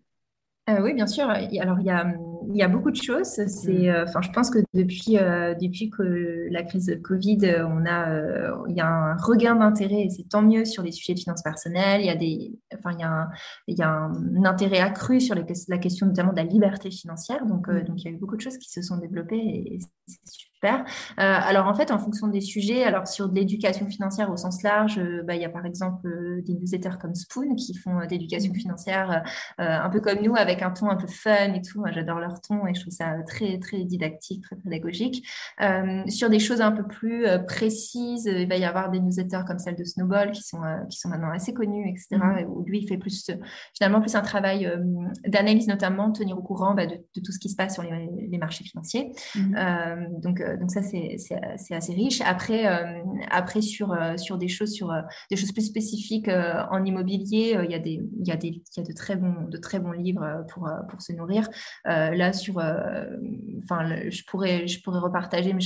[0.71, 1.29] euh, oui, bien sûr.
[1.29, 2.15] Alors, il y a,
[2.49, 3.27] il y a beaucoup de choses.
[3.27, 3.87] C'est, mm.
[3.87, 7.39] euh, enfin, je pense que depuis, euh, depuis que la crise de Covid,
[7.69, 11.13] on a, il y a un regain d'intérêt et c'est tant mieux sur les sujets
[11.13, 12.01] de finances personnelles.
[12.01, 13.29] Il y a des, enfin, il y a un,
[13.69, 17.45] il y a un intérêt accru sur les, la question notamment de la liberté financière.
[17.45, 17.83] Donc, mm.
[17.83, 20.85] donc, il y a eu beaucoup de choses qui se sont développées et c'est super.
[21.17, 25.01] alors, en fait, en fonction des sujets, alors sur de l'éducation financière au sens large,
[25.25, 26.09] bah, il y a par exemple
[26.45, 28.57] des newsletters comme Spoon qui font d'éducation mm.
[28.57, 29.23] financière
[29.59, 31.81] un peu comme nous avec un ton un peu fun et tout.
[31.81, 35.27] Moi, j'adore leur ton et je trouve ça très, très didactique, très pédagogique.
[35.61, 39.43] Euh, sur des choses un peu plus euh, précises, il va y avoir des newsletters
[39.47, 42.17] comme celle de Snowball qui sont, euh, qui sont maintenant assez connus, etc.
[42.17, 42.51] Mm.
[42.51, 43.31] Où lui, il fait plus,
[43.77, 44.71] finalement, plus un travail
[45.27, 48.65] d'analyse, notamment, tenir au courant bah, de, tout ce qui se passe sur les, marchés
[48.65, 49.13] financiers.
[49.35, 50.21] Mm.
[50.21, 52.21] donc, donc, ça, c'est assez riche.
[52.23, 52.65] Après,
[53.31, 54.93] après sur, sur des choses, sur
[55.31, 58.77] des choses plus spécifiques en immobilier, il y a des, il y a des, il
[58.77, 61.49] y a de très bons, de très bons livres pour, euh, pour se nourrir.
[61.87, 63.05] Euh, là, sur, euh,
[63.63, 65.63] enfin, je pourrais, je pourrais repartager, mais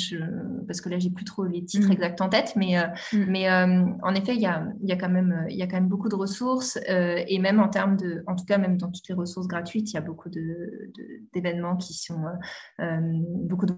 [0.66, 1.92] parce que là, j'ai plus trop les titres mm.
[1.92, 2.76] exacts en tête, mais,
[3.12, 3.24] mm.
[3.28, 5.88] mais en effet, il y a, y, a quand même, il y a quand même
[5.88, 9.14] beaucoup de ressources et même en termes de, en tout cas, même dans toutes les
[9.14, 10.30] ressources gratuites, il y a beaucoup
[11.32, 12.24] d'événements qui sont
[12.78, 13.74] beaucoup de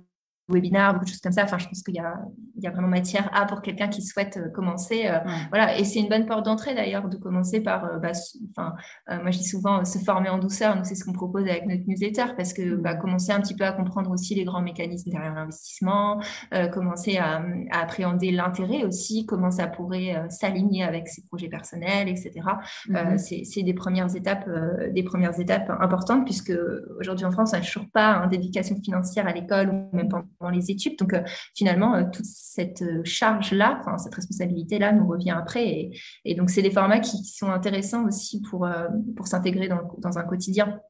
[0.51, 1.45] webinaires, beaucoup de choses comme ça.
[1.45, 2.15] Enfin, je pense qu'il y a,
[2.61, 5.07] il y a vraiment matière à pour quelqu'un qui souhaite euh, commencer.
[5.07, 5.19] Euh,
[5.51, 8.13] voilà, et c'est une bonne porte d'entrée d'ailleurs de commencer par, euh, bah,
[8.51, 8.75] enfin,
[9.23, 10.77] moi je dis souvent se former en douceur.
[10.77, 13.65] Nous, c'est ce qu'on propose avec notre newsletter parce que bah, commencer un petit peu
[13.65, 16.21] à comprendre aussi les grands mécanismes derrière l'investissement,
[16.73, 17.43] commencer à,
[17.73, 22.33] appréhender l'intérêt aussi, comment ça pourrait s'aligner avec ses projets personnels, etc.
[22.89, 23.45] Mm-hmm.
[23.45, 24.49] c'est des premières étapes,
[24.93, 26.53] des premières étapes importantes puisque
[26.99, 30.25] aujourd'hui en France, on n'a toujours pas hein, d'éducation financière à l'école ou même pas
[30.41, 30.99] dans les études.
[30.99, 31.23] Donc, euh,
[31.55, 35.91] finalement, euh, toute cette euh, charge-là, cette responsabilité-là nous revient après.
[36.25, 38.69] Et, donc, c'est des formats qui, sont intéressants aussi pour,
[39.17, 40.81] pour s'intégrer dans, dans, un quotidien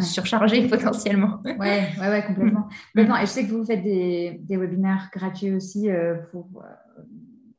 [0.00, 1.40] surchargé potentiellement.
[1.44, 2.68] Ouais, ouais, complètement.
[2.94, 3.00] Mm.
[3.00, 5.88] Et je sais que vous faites des, des webinaires gratuits aussi
[6.30, 6.62] pour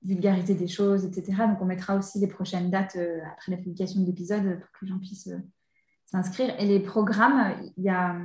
[0.04, 1.44] vulgariser des choses, etc.
[1.48, 2.98] Donc, on mettra aussi les prochaines dates
[3.32, 5.30] après la publication de l'épisode pour que les gens puissent
[6.06, 6.54] s'inscrire.
[6.60, 8.16] Et les programmes, il y a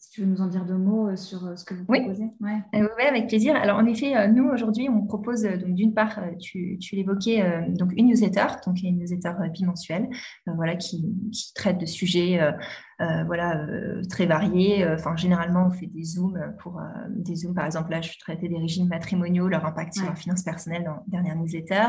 [0.00, 2.30] si tu veux nous en dire deux mots euh, sur euh, ce que vous proposez.
[2.40, 2.80] Oui, ouais.
[2.80, 3.54] Euh, avec plaisir.
[3.54, 8.06] Alors, en effet, nous, aujourd'hui, on propose, donc d'une part, tu, tu l'évoquais, donc une
[8.06, 10.08] newsletter, donc une newsletter bimensuelle,
[10.46, 12.40] voilà, qui, qui, traite de sujets
[13.24, 14.84] voilà, euh, très variés.
[14.84, 17.54] Euh, enfin, généralement, on fait des zooms pour des zooms.
[17.54, 20.94] Par exemple, là, je traitais des régimes matrimoniaux, leur impact sur la finance personnelle dans
[20.94, 21.88] la dernière newsletter.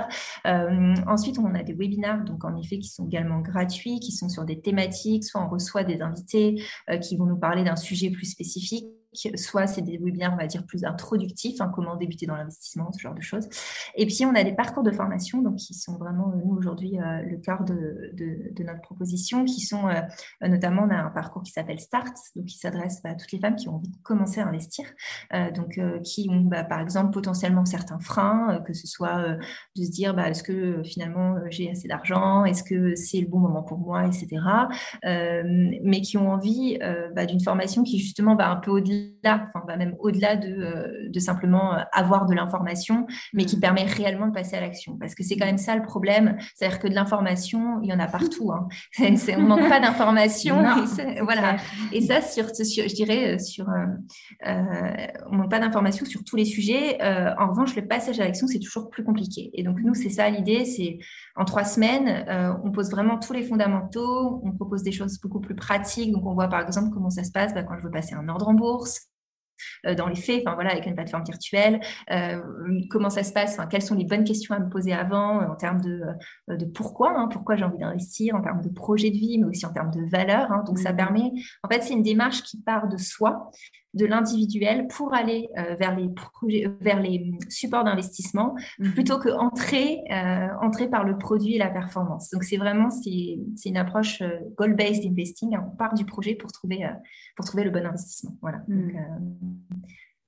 [1.08, 4.46] ensuite, on a des webinaires, donc en effet, qui sont également gratuits, qui sont sur
[4.46, 5.24] des thématiques.
[5.26, 6.64] Soit on reçoit des invités
[7.02, 10.66] qui vont nous parler d'un sujet plus spécifique soit c'est des webinaires, on va dire,
[10.66, 13.48] plus introductifs, hein, comment débuter dans l'investissement, ce genre de choses.
[13.96, 17.22] Et puis, on a des parcours de formation, donc qui sont vraiment, nous, aujourd'hui, euh,
[17.24, 21.52] le cœur de, de, notre proposition, qui sont euh, notamment, on a un parcours qui
[21.52, 24.40] s'appelle Start, donc qui s'adresse bah, à toutes les femmes qui ont envie de commencer
[24.40, 24.86] à investir,
[25.34, 29.38] euh, donc qui ont, bah, par exemple, potentiellement certains freins, que ce soit
[29.76, 33.40] de se dire, bah, est-ce que finalement j'ai assez d'argent, est-ce que c'est le bon
[33.40, 34.42] moment pour moi, etc.
[35.04, 36.78] mais qui ont envie
[37.16, 41.20] bah, d'une formation qui, justement, va un peu au-delà enfin, même au-delà de, euh, de,
[41.20, 43.62] simplement euh, avoir de l'information, mais qui mm.
[43.62, 44.98] permet réellement de passer à l'action.
[45.00, 48.00] Parce que c'est quand même ça le problème, c'est-à-dire que de l'information, il y en
[48.00, 48.52] a partout.
[48.52, 48.68] Hein.
[49.00, 50.62] on ne manque pas d'informations.
[50.62, 51.58] Et, voilà.
[51.92, 53.68] et ça, sur, je dirais, euh, sur,
[54.46, 56.98] on ne manque pas d'informations sur tous les sujets.
[57.02, 59.52] en revanche, le passage à l'action, c'est toujours plus compliqué.
[59.54, 61.00] Et donc, nous, c'est ça l'idée, c'est
[61.36, 62.26] en trois semaines,
[62.64, 66.12] on pose vraiment tous les fondamentaux, on propose des choses beaucoup plus pratiques.
[66.12, 68.28] Donc, on voit par exemple comment ça se passe bah, quand je veux passer un
[68.30, 68.91] ordre en bourse,
[69.96, 71.80] dans les faits, enfin voilà, avec une plateforme virtuelle,
[72.12, 72.40] euh,
[72.90, 75.48] comment ça se passe, enfin, quelles sont les bonnes questions à me poser avant euh,
[75.48, 76.02] en termes de,
[76.48, 79.66] de pourquoi, hein, pourquoi j'ai envie d'investir, en termes de projet de vie, mais aussi
[79.66, 80.52] en termes de valeur.
[80.52, 80.64] Hein.
[80.66, 80.98] donc ça mmh.
[80.98, 81.32] permet,
[81.64, 83.52] en fait, c'est une démarche qui part de soi
[83.94, 88.92] de l'individuel pour aller euh, vers, les projets, euh, vers les supports d'investissement mhm.
[88.94, 92.30] plutôt que entrer, euh, entrer par le produit et la performance.
[92.32, 94.24] Donc c'est vraiment c'est, une approche
[94.58, 95.58] goal-based investing.
[95.58, 96.86] On part du projet pour trouver,
[97.36, 98.38] pour trouver le bon investissement.
[98.42, 98.60] Voilà.
[98.68, 98.94] Mhm.
[99.70, 99.82] Donc,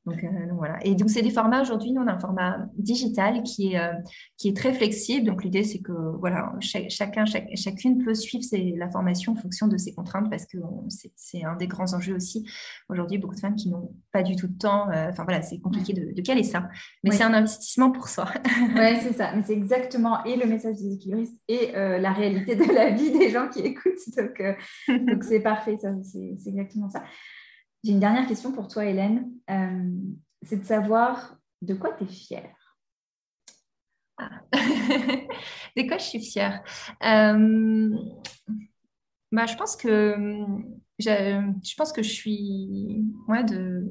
[0.05, 0.79] voilà.
[0.85, 1.91] Et donc, c'est des formats aujourd'hui.
[1.91, 3.79] Nous, on a un format digital qui est,
[4.37, 5.25] qui est très flexible.
[5.25, 8.43] Donc, l'idée, c'est que voilà, chacun, chacune peut suivre
[8.77, 10.57] la formation en fonction de ses contraintes parce que
[11.15, 12.45] c'est un des grands enjeux aussi.
[12.89, 14.87] Aujourd'hui, beaucoup de femmes qui n'ont pas du tout de temps.
[15.09, 16.67] Enfin, voilà, c'est compliqué de, de, caler ça.
[17.03, 18.25] Mais c'est un investissement pour soi.
[18.75, 19.33] oui, c'est ça.
[19.35, 23.29] Mais c'est exactement et le message des équilibristes et la réalité de la vie des
[23.29, 23.93] gens qui écoutent.
[24.17, 24.41] Donc,
[25.07, 25.77] donc c'est parfait.
[26.03, 27.03] C'est exactement ça.
[27.83, 29.31] J'ai une dernière question pour toi, Hélène.
[29.49, 29.91] Euh,
[30.41, 32.77] c'est de savoir de quoi tu es fière.
[34.17, 34.29] Ah.
[34.53, 36.63] de quoi je suis fière?
[37.03, 37.89] Euh,
[39.31, 40.15] bah, Je pense que
[40.99, 43.83] je pense que je suis ouais, de,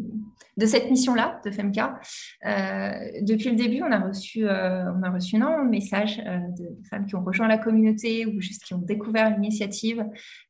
[0.59, 1.79] de cette mission-là, de FEMK.
[1.79, 2.91] Euh,
[3.23, 7.07] depuis le début, on a reçu, euh, on a reçu un message euh, de, femmes
[7.07, 10.05] qui ont rejoint la communauté ou juste qui ont découvert l'initiative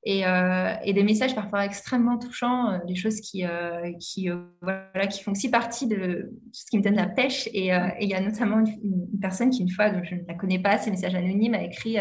[0.04, 0.22] et,
[0.84, 3.44] et, des messages parfois extrêmement touchants, des choses qui,
[4.00, 4.28] qui,
[4.60, 7.48] voilà, qui font aussi partie de ce qui me donne la pêche.
[7.52, 7.68] Et,
[8.00, 10.78] il y a notamment une, personne qui, une fois, dont je ne la connais pas,
[10.78, 11.98] ces messages anonymes, a écrit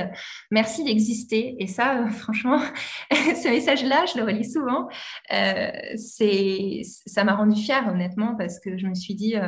[0.50, 1.56] Merci d'exister.
[1.60, 2.60] Et ça, franchement,
[3.12, 4.88] ce message-là, je le relis souvent.
[5.30, 9.48] c'est, ça m'a rendu fière honnêtement, parce que je me suis dit, euh,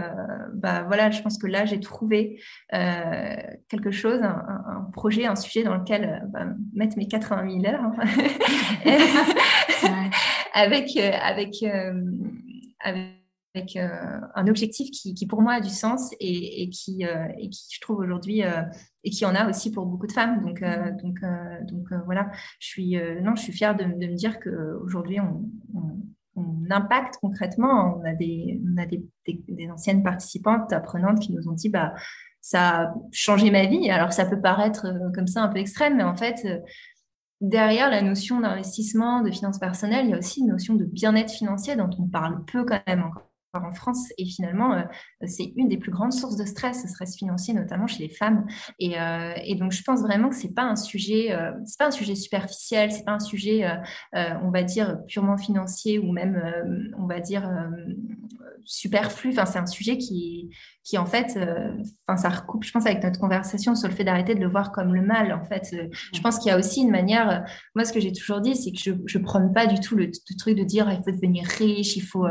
[0.54, 2.40] bah voilà, je pense que là, j'ai trouvé
[2.74, 3.36] euh,
[3.70, 7.84] quelque chose, un, projet, un sujet dans lequel euh, bah, mettre mes 80 000 heures
[7.84, 7.94] hein.
[10.54, 11.64] avec, avec,
[12.80, 13.23] avec
[13.56, 18.42] un objectif qui, pour moi a du sens et, qui, et qui, je trouve aujourd'hui,
[19.04, 20.42] et qui en a aussi pour beaucoup de femmes.
[20.42, 20.64] Donc,
[21.02, 21.20] donc,
[21.68, 25.50] donc voilà, je suis, non, je suis fière de, me dire qu'aujourd'hui, on,
[26.36, 28.00] on, impacte concrètement.
[28.00, 31.94] On a des, on a des, des, anciennes participantes, apprenantes qui nous ont dit bah,
[32.44, 33.90] ça a changé ma vie.
[33.90, 36.60] Alors ça peut paraître euh, comme ça un peu extrême, mais en fait, euh,
[37.42, 41.32] derrière la notion d'investissement, de finances personnelles, il y a aussi une notion de bien-être
[41.32, 43.30] financier dont on parle peu quand même encore
[43.62, 44.10] en France.
[44.18, 44.84] Et finalement, euh,
[45.26, 48.46] c'est une des plus grandes sources de stress, ce stress financier, notamment chez les femmes.
[48.80, 52.16] Et, euh, donc, je pense vraiment que c'est pas un sujet, euh, pas un sujet
[52.16, 53.66] superficiel, c'est pas un sujet,
[54.14, 56.42] on va dire purement financier ou même,
[56.98, 57.50] on va dire
[58.64, 59.32] superflu.
[59.32, 60.50] Enfin, c'est un sujet qui,
[60.84, 61.38] qui en fait,
[62.08, 64.72] enfin, ça recoupe, je pense, avec notre conversation sur le fait d'arrêter de le voir
[64.72, 65.34] comme le mal.
[65.34, 65.76] En fait,
[66.14, 67.44] je pense qu'il y a aussi une manière.
[67.76, 70.06] moi, ce que j'ai toujours dit, c'est que je, je prône pas du tout le,
[70.06, 72.28] le, truc de dire il faut devenir riche, il faut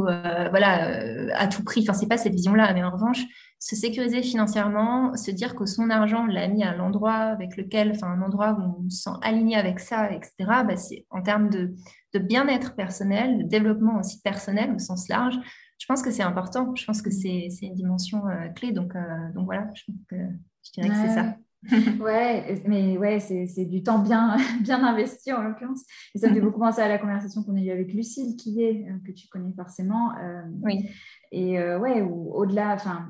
[0.00, 1.82] euh, voilà, euh, à tout prix.
[1.82, 3.22] Enfin, c'est pas cette vision-là, mais en revanche,
[3.58, 8.08] se sécuriser financièrement, se dire que son argent l'a mis à l'endroit avec lequel, enfin,
[8.08, 10.32] un endroit où on se sent aligné avec ça, etc.
[10.38, 11.74] Bah, c'est en termes de,
[12.18, 15.38] bien-être personnel, de développement aussi personnel au sens large.
[15.78, 16.74] Je pense que c'est important.
[16.74, 18.72] Je pense que c'est une dimension euh, clé.
[18.72, 18.94] Donc,
[19.34, 20.16] donc voilà, je, que,
[20.64, 21.36] je dirais que c'est ça.
[22.00, 25.82] ouais, mais ouais, c'est du temps bien, bien investi en l'occurrence.
[26.14, 28.62] Et ça me fait beaucoup penser à la conversation qu'on a eue avec Lucille, qui
[28.62, 30.12] est, euh, que tu connais forcément.
[30.18, 30.88] Euh, oui.
[31.30, 33.08] Et euh, ouais, au-delà, enfin,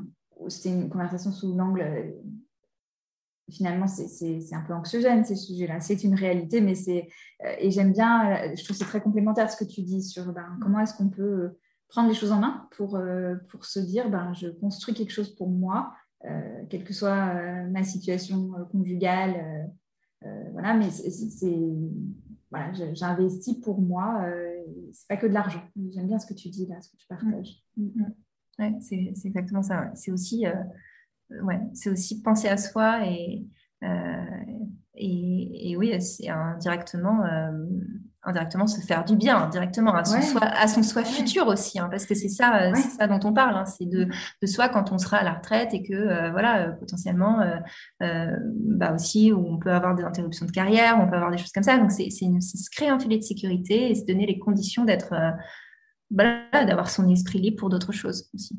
[0.49, 2.15] c'était une conversation sous l'angle.
[3.51, 5.81] finalement, c'est un peu anxiogène ces sujets-là.
[5.81, 7.09] C'est une réalité, mais c'est.
[7.59, 10.81] et j'aime bien, je trouve c'est très complémentaire ce que tu dis sur ben, comment
[10.81, 11.57] est-ce qu'on peut
[11.89, 13.01] prendre les choses en main pour,
[13.51, 16.02] pour se dire ben, je construis quelque chose pour moi euh,
[16.69, 19.71] quelle que soit euh, ma situation euh, conjugale.
[20.53, 21.11] voilà, mais c'est
[22.51, 24.27] voilà, j'investis pour moi.
[24.93, 25.63] c'est pas que de l'argent.
[25.91, 27.63] J'aime bien ce que tu dis là, ce que tu partages.
[27.77, 27.89] Mm.
[27.95, 28.15] Mm.
[28.59, 29.91] Ouais, c'est exactement ça.
[29.95, 30.45] C'est aussi,
[31.31, 33.47] ouais, c'est aussi penser à soi et,
[34.95, 37.23] et, et, oui, c'est indirectement
[38.25, 41.89] indirectement se faire du bien, directement à son, soi, à son soi futur aussi, hein,
[41.91, 44.07] parce que c'est ça, euh, ça dont on parle, hein, c'est de,
[44.41, 47.41] de, soi quand on sera à la retraite et que euh, voilà, euh, potentiellement,
[48.01, 51.53] bah aussi, où on peut avoir des interruptions de carrière, on peut avoir des choses
[51.53, 51.79] comme ça.
[51.79, 55.15] Donc c'est se créer un filet de sécurité et se donner les conditions d'être
[56.11, 58.57] d'avoir son esprit libre pour d'autres choses aussi.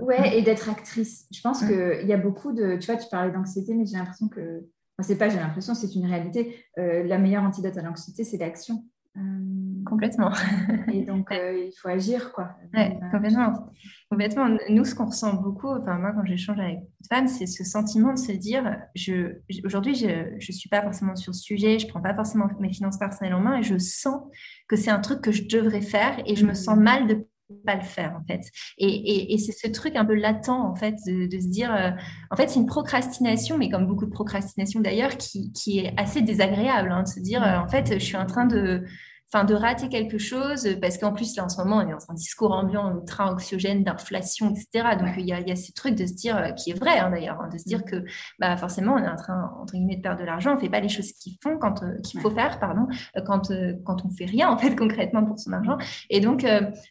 [0.00, 1.26] Ouais, et d'être actrice.
[1.30, 2.76] Je pense qu'il y a beaucoup de.
[2.76, 4.64] Tu vois, tu parlais d'anxiété, mais j'ai l'impression que.
[4.98, 6.64] Enfin, c'est pas, j'ai l'impression, c'est une réalité.
[6.76, 8.84] la meilleure antidote à l'anxiété, c'est l'action.
[9.16, 10.30] Euh, complètement.
[10.92, 12.50] Et donc, euh, il faut agir, quoi.
[12.74, 13.72] Ouais, complètement.
[14.10, 14.56] complètement.
[14.68, 18.12] Nous, ce qu'on ressent beaucoup, enfin, moi, quand j'échange avec une femme, c'est ce sentiment
[18.12, 21.90] de se dire je, aujourd'hui, je ne suis pas forcément sur ce sujet, je ne
[21.90, 24.22] prends pas forcément mes finances personnelles en main et je sens
[24.68, 27.26] que c'est un truc que je devrais faire et je me sens mal de
[27.64, 28.42] pas le faire en fait.
[28.78, 31.90] Et, et, c'est ce truc un peu latent en fait de, se dire, euh,
[32.30, 36.22] en fait c'est une procrastination, mais comme beaucoup de procrastination d'ailleurs, qui, qui, est assez
[36.22, 38.84] désagréable, hein, de se dire euh, en fait je suis en train de,
[39.32, 42.10] enfin de rater quelque chose, parce qu'en plus là en ce moment on est dans
[42.10, 44.96] un discours ambiant ultra anxiogène d'inflation, etc.
[44.98, 46.78] Donc il y, a, il y a ce truc de se dire, euh, qui est
[46.78, 48.04] vrai hein, d'ailleurs, hein, de se dire que
[48.38, 50.80] bah, forcément on est en train entre guillemets de perdre de l'argent, on fait pas
[50.80, 52.86] les choses qu'il font quand qu'il faut faire, pardon,
[53.26, 53.52] quand
[53.84, 55.78] quand on fait rien en fait concrètement pour son argent.
[56.10, 56.46] Et donc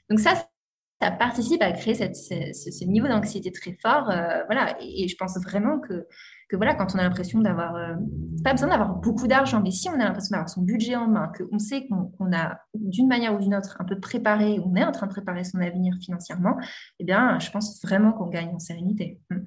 [0.10, 0.34] donc ça
[1.02, 4.10] ça participe à créer cette, ce, niveau d'anxiété très fort.
[4.10, 6.08] Euh, voilà, et, je pense vraiment que,
[6.56, 7.96] que voilà, quand on a l'impression d'avoir, euh,
[8.44, 11.32] pas besoin d'avoir beaucoup d'argent, mais si on a l'impression d'avoir son budget en main,
[11.38, 14.92] qu'on sait qu'on a d'une manière ou d'une autre un peu préparé, on est en
[14.92, 16.58] train de préparer son avenir financièrement,
[17.00, 19.20] eh bien, je pense vraiment qu'on gagne en sérénité.
[19.30, 19.38] Mm.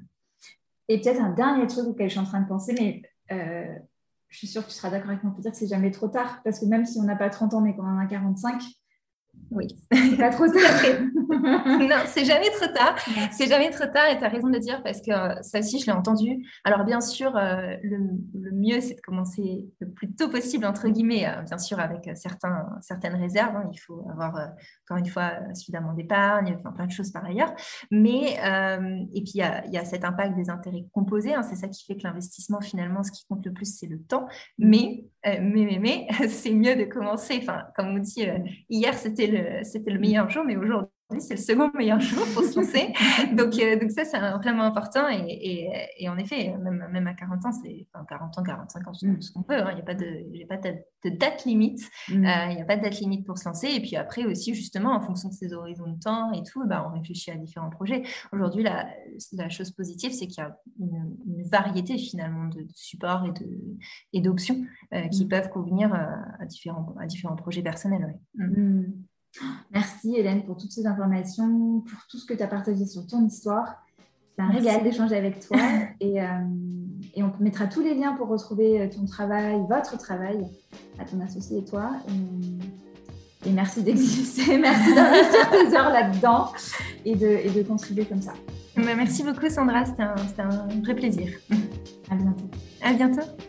[0.88, 3.02] Et peut-être un dernier truc auquel je suis en train de penser, mais
[3.32, 3.78] euh,
[4.28, 6.08] je suis sûre que tu seras d'accord avec moi pour dire que c'est jamais trop
[6.08, 8.62] tard, parce que même si on n'a pas 30 ans, mais qu'on en a 45,
[9.50, 9.68] oui.
[9.92, 10.82] C'est pas trop tard.
[11.28, 12.96] non, c'est jamais trop tard.
[13.32, 15.78] C'est jamais trop tard et tu as raison de dire parce que euh, ça aussi,
[15.78, 16.46] je l'ai entendu.
[16.64, 17.98] Alors, bien sûr, euh, le,
[18.52, 22.66] mieux, c'est de commencer le plus tôt possible, entre guillemets, euh, bien sûr, avec certains,
[22.80, 23.56] certaines réserves.
[23.56, 23.70] Hein.
[23.72, 24.34] Il faut avoir,
[24.84, 27.54] encore une fois, suffisamment d'épargne, enfin, plein de choses par ailleurs.
[27.90, 28.34] Mais,
[29.12, 31.34] et puis, il y a, y a, cet impact des intérêts composés.
[31.34, 31.42] Hein.
[31.42, 34.26] C'est ça qui fait que l'investissement, finalement, ce qui compte le plus, c'est le temps.
[34.58, 37.38] Mais, mais, mais, mais c'est mieux de commencer.
[37.40, 38.26] Enfin, comme on dit,
[38.68, 42.44] hier, c'était le c'était le meilleur jour, mais aujourd'hui, c'est le second meilleur jour pour
[42.44, 42.92] se lancer.
[43.34, 45.08] donc, euh, donc ça, c'est vraiment important.
[45.08, 48.92] Et, et, en effet, même, même à 40 ans, c'est enfin, 40 ans, 45 ans,
[49.02, 49.20] mm.
[49.22, 49.58] ce qu'on peut.
[49.58, 49.70] Hein.
[49.70, 51.80] Il n'y a pas, de, pas de, date limite.
[52.10, 52.26] Mm.
[52.26, 53.68] Euh, il n'y a pas de date limite pour se lancer.
[53.68, 56.86] Et puis après aussi, justement, en fonction de ses horizons de temps et tout, bah,
[56.86, 58.02] on réfléchit à différents projets.
[58.32, 58.88] Aujourd'hui, la,
[59.32, 61.16] la, chose positive, c'est qu'il y a une,
[61.50, 63.24] variété finalement de, supports
[64.12, 64.62] et d'options
[64.92, 65.28] euh, qui mm.
[65.28, 68.18] peuvent convenir à, différents, à différents projets personnels.
[69.72, 73.26] Merci Hélène pour toutes ces informations, pour tout ce que tu as partagé sur ton
[73.26, 73.84] histoire.
[74.36, 75.58] C'est un régal d'échanger avec toi
[76.00, 76.26] et, euh,
[77.14, 80.46] et, on mettra tous les liens pour retrouver euh, ton travail, votre travail,
[80.98, 81.90] à ton associé et toi.
[83.44, 86.52] Et, merci d'exister, merci d'investir tes heures là-dedans
[87.04, 88.32] et de, et de contribuer comme ça.
[88.76, 91.28] Bah, merci beaucoup Sandra, c'était un, un vrai plaisir.
[92.10, 92.50] À bientôt.
[92.82, 93.47] À bientôt.